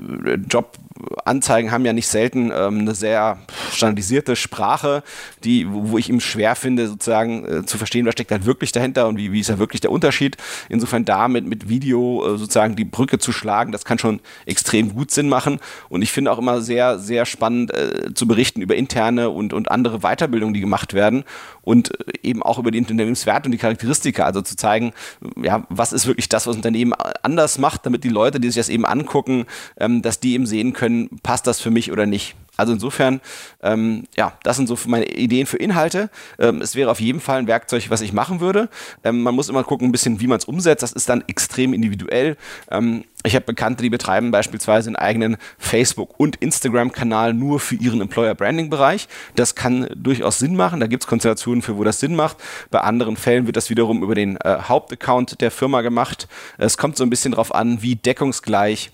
Jobanzeigen 0.48 1.72
haben 1.72 1.86
ja 1.86 1.94
nicht 1.94 2.08
selten 2.08 2.52
ähm, 2.54 2.80
eine 2.80 2.94
sehr 2.94 3.40
standardisierte 3.72 4.36
Sprache, 4.36 5.04
die, 5.44 5.66
wo, 5.70 5.98
ich 5.98 6.10
ihm 6.10 6.20
schwer 6.20 6.56
finde, 6.56 6.88
sozusagen 6.88 7.46
äh, 7.46 7.66
zu 7.66 7.78
verstehen, 7.78 8.06
was 8.06 8.14
steckt 8.14 8.32
halt 8.32 8.46
wirklich 8.46 8.72
dahinter 8.72 9.08
und 9.08 9.18
wie, 9.18 9.32
wie 9.32 9.40
ist 9.40 9.50
da 9.50 9.58
wirklich 9.58 9.82
der 9.82 9.92
Unterschied. 9.92 10.38
Insofern 10.70 11.04
da 11.04 11.28
mit, 11.28 11.48
mit 11.48 11.68
Video 11.68 12.24
äh, 12.26 12.38
sozusagen 12.38 12.76
die 12.76 12.86
Brücke 12.86 13.18
zu 13.18 13.32
schlagen, 13.32 13.72
das 13.72 13.86
kann 13.86 13.98
schon 13.98 14.20
extrem 14.46 14.94
gut 14.94 14.99
gut 15.00 15.12
Sinn 15.12 15.30
machen. 15.30 15.60
Und 15.88 16.02
ich 16.02 16.12
finde 16.12 16.32
auch 16.32 16.38
immer 16.38 16.62
sehr, 16.62 17.00
sehr 17.00 17.26
spannend 17.26 17.74
äh, 17.74 18.14
zu 18.14 18.28
berichten 18.28 18.62
über 18.62 18.76
interne 18.76 19.30
und, 19.30 19.54
und 19.54 19.72
andere 19.72 20.00
Weiterbildungen, 20.00 20.54
die 20.54 20.60
gemacht 20.60 20.94
werden 20.94 21.24
und 21.70 21.92
äh, 21.92 22.14
eben 22.24 22.42
auch 22.42 22.58
über 22.58 22.72
die 22.72 22.80
Unternehmenswerte 22.80 23.46
und 23.46 23.52
die 23.52 23.60
Charakteristika, 23.60 24.24
also 24.24 24.42
zu 24.42 24.56
zeigen, 24.56 24.92
ja, 25.40 25.68
was 25.70 25.94
ist 25.94 26.08
wirklich 26.08 26.28
das, 26.28 26.48
was 26.48 26.56
Unternehmen 26.56 26.94
anders 27.22 27.60
macht, 27.60 27.86
damit 27.86 28.04
die 28.04 28.10
Leute, 28.10 28.40
die 28.40 28.48
sich 28.48 28.56
das 28.56 28.70
eben 28.70 28.88
angucken, 28.88 29.46
ähm, 29.80 30.02
dass 30.02 30.20
die 30.20 30.34
eben 30.34 30.48
sehen 30.48 30.74
können, 30.74 31.20
passt 31.22 31.46
das 31.46 31.62
für 31.62 31.70
mich 31.70 31.92
oder 31.92 32.08
nicht. 32.08 32.36
Also 32.60 32.74
insofern, 32.74 33.22
ähm, 33.64 34.04
ja, 34.18 34.34
das 34.44 34.58
sind 34.58 34.68
so 34.68 34.78
meine 34.88 35.06
Ideen 35.06 35.46
für 35.46 35.56
Inhalte. 35.56 36.10
Ähm, 36.40 36.62
es 36.62 36.76
wäre 36.76 36.92
auf 36.92 37.00
jeden 37.00 37.22
Fall 37.22 37.40
ein 37.40 37.48
Werkzeug, 37.48 37.90
was 37.90 38.02
ich 38.02 38.12
machen 38.12 38.42
würde. 38.42 38.68
Ähm, 39.06 39.22
man 39.22 39.34
muss 39.34 39.48
immer 39.48 39.64
gucken, 39.64 39.88
ein 39.88 39.92
bisschen, 39.94 40.20
wie 40.20 40.28
man 40.28 40.40
es 40.40 40.46
umsetzt. 40.46 40.84
Das 40.84 40.92
ist 40.92 41.08
dann 41.08 41.24
extrem 41.28 41.74
individuell. 41.74 42.36
Ähm, 42.70 43.06
ich 43.24 43.36
habe 43.36 43.46
Bekannte, 43.46 43.82
die 43.82 43.90
betreiben 43.90 44.32
beispielsweise 44.32 44.90
einen 44.90 44.98
eigenen 44.98 45.38
Facebook- 45.58 46.20
und 46.20 46.36
Instagram-Kanal 46.38 47.34
nur 47.34 47.62
für 47.62 47.76
ihren 47.76 48.02
Employer-Branding-Bereich. 48.02 49.08
Das 49.36 49.56
kann 49.56 49.88
durchaus 49.96 50.40
Sinn 50.40 50.58
machen. 50.58 50.82
Da 50.82 50.88
gibt 50.88 51.04
es 51.04 51.08
Konstellationen 51.08 51.59
für, 51.62 51.78
wo 51.78 51.84
das 51.84 52.00
Sinn 52.00 52.16
macht. 52.16 52.38
Bei 52.72 52.82
anderen 52.82 53.18
Fällen 53.18 53.46
wird 53.46 53.58
das 53.58 53.70
wiederum 53.70 54.04
über 54.04 54.16
den 54.16 54.38
äh, 54.38 54.58
Hauptaccount 54.64 55.42
der 55.42 55.52
Firma 55.52 55.82
gemacht. 55.82 56.28
Es 56.58 56.78
kommt 56.78 56.98
so 56.98 57.04
ein 57.04 57.10
bisschen 57.10 57.32
darauf 57.32 57.54
an, 57.54 57.82
wie 57.82 57.96
deckungsgleich 57.96 58.92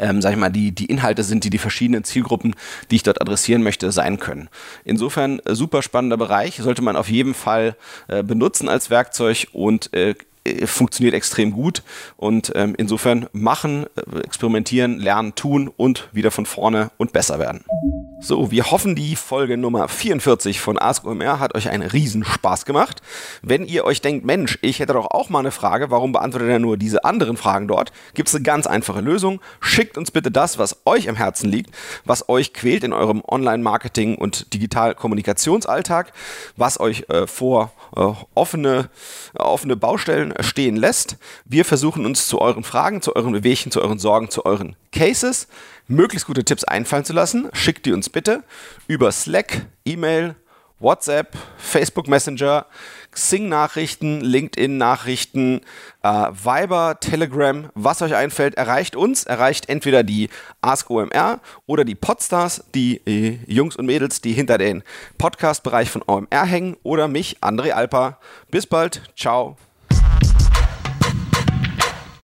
ähm, 0.00 0.20
sag 0.20 0.32
ich 0.32 0.36
mal, 0.36 0.50
die, 0.50 0.72
die 0.72 0.86
Inhalte 0.86 1.22
sind, 1.22 1.44
die 1.44 1.50
die 1.50 1.58
verschiedenen 1.58 2.02
Zielgruppen, 2.02 2.56
die 2.90 2.96
ich 2.96 3.04
dort 3.04 3.20
adressieren 3.20 3.62
möchte, 3.62 3.92
sein 3.92 4.18
können. 4.18 4.48
Insofern 4.84 5.38
äh, 5.40 5.54
super 5.54 5.80
spannender 5.80 6.16
Bereich, 6.16 6.56
sollte 6.56 6.82
man 6.82 6.96
auf 6.96 7.08
jeden 7.08 7.34
Fall 7.34 7.76
äh, 8.08 8.24
benutzen 8.24 8.68
als 8.68 8.90
Werkzeug 8.90 9.46
und 9.52 9.94
äh, 9.94 10.16
äh, 10.46 10.66
funktioniert 10.66 11.14
extrem 11.14 11.52
gut 11.52 11.82
und 12.16 12.52
ähm, 12.54 12.74
insofern 12.76 13.26
machen, 13.32 13.86
äh, 13.96 14.20
experimentieren, 14.20 14.98
lernen, 14.98 15.34
tun 15.34 15.70
und 15.76 16.08
wieder 16.12 16.30
von 16.30 16.46
vorne 16.46 16.90
und 16.96 17.12
besser 17.12 17.38
werden. 17.38 17.64
So, 18.18 18.50
wir 18.50 18.70
hoffen, 18.70 18.94
die 18.94 19.14
Folge 19.14 19.58
Nummer 19.58 19.88
44 19.88 20.58
von 20.58 20.78
Ask 20.78 21.04
hat 21.04 21.54
euch 21.54 21.68
einen 21.68 21.86
Riesenspaß 21.86 22.64
gemacht. 22.64 23.02
Wenn 23.42 23.66
ihr 23.66 23.84
euch 23.84 24.00
denkt, 24.00 24.24
Mensch, 24.24 24.58
ich 24.62 24.78
hätte 24.78 24.94
doch 24.94 25.10
auch 25.10 25.28
mal 25.28 25.40
eine 25.40 25.50
Frage, 25.50 25.90
warum 25.90 26.12
beantwortet 26.12 26.48
er 26.48 26.58
nur 26.58 26.78
diese 26.78 27.04
anderen 27.04 27.36
Fragen 27.36 27.68
dort? 27.68 27.92
Gibt 28.14 28.28
es 28.28 28.34
eine 28.34 28.42
ganz 28.42 28.66
einfache 28.66 29.02
Lösung. 29.02 29.40
Schickt 29.60 29.98
uns 29.98 30.10
bitte 30.10 30.30
das, 30.30 30.56
was 30.56 30.78
euch 30.86 31.10
am 31.10 31.16
Herzen 31.16 31.50
liegt, 31.50 31.70
was 32.06 32.30
euch 32.30 32.54
quält 32.54 32.84
in 32.84 32.94
eurem 32.94 33.22
Online-Marketing 33.22 34.16
und 34.16 34.54
Digital-Kommunikationsalltag, 34.54 36.12
was 36.56 36.80
euch 36.80 37.04
äh, 37.10 37.26
vor 37.26 37.72
äh, 37.94 38.12
offene, 38.34 38.88
äh, 39.34 39.42
offene 39.42 39.76
Baustellen 39.76 40.32
stehen 40.40 40.76
lässt. 40.76 41.18
Wir 41.44 41.66
versuchen 41.66 42.06
uns 42.06 42.26
zu 42.26 42.40
euren 42.40 42.64
Fragen, 42.64 43.02
zu 43.02 43.14
euren 43.14 43.32
Bewegchen, 43.32 43.70
zu 43.70 43.82
euren 43.82 43.98
Sorgen, 43.98 44.30
zu 44.30 44.46
euren 44.46 44.74
Cases 44.90 45.48
möglichst 45.88 46.26
gute 46.26 46.44
Tipps 46.44 46.64
einfallen 46.64 47.04
zu 47.04 47.12
lassen. 47.12 47.48
Schickt 47.52 47.86
die 47.86 47.92
uns 47.92 48.08
bitte 48.08 48.42
über 48.86 49.12
Slack, 49.12 49.66
E-Mail 49.84 50.36
WhatsApp, 50.78 51.36
Facebook 51.56 52.06
Messenger, 52.06 52.66
Xing-Nachrichten, 53.10 54.20
LinkedIn-Nachrichten, 54.20 55.62
äh, 56.02 56.08
Viber, 56.08 56.98
Telegram, 57.00 57.70
was 57.74 58.02
euch 58.02 58.14
einfällt, 58.14 58.56
erreicht 58.56 58.94
uns, 58.94 59.24
erreicht 59.24 59.70
entweder 59.70 60.02
die 60.02 60.28
Ask 60.60 60.90
OMR 60.90 61.40
oder 61.64 61.84
die 61.84 61.94
Podstars, 61.94 62.64
die 62.74 63.00
äh, 63.06 63.38
Jungs 63.46 63.76
und 63.76 63.86
Mädels, 63.86 64.20
die 64.20 64.32
hinter 64.32 64.58
den 64.58 64.82
Podcast-Bereich 65.16 65.90
von 65.90 66.02
OMR 66.06 66.44
hängen, 66.44 66.76
oder 66.82 67.08
mich, 67.08 67.38
André 67.40 67.70
Alper. 67.70 68.18
Bis 68.50 68.66
bald, 68.66 69.00
ciao. 69.16 69.56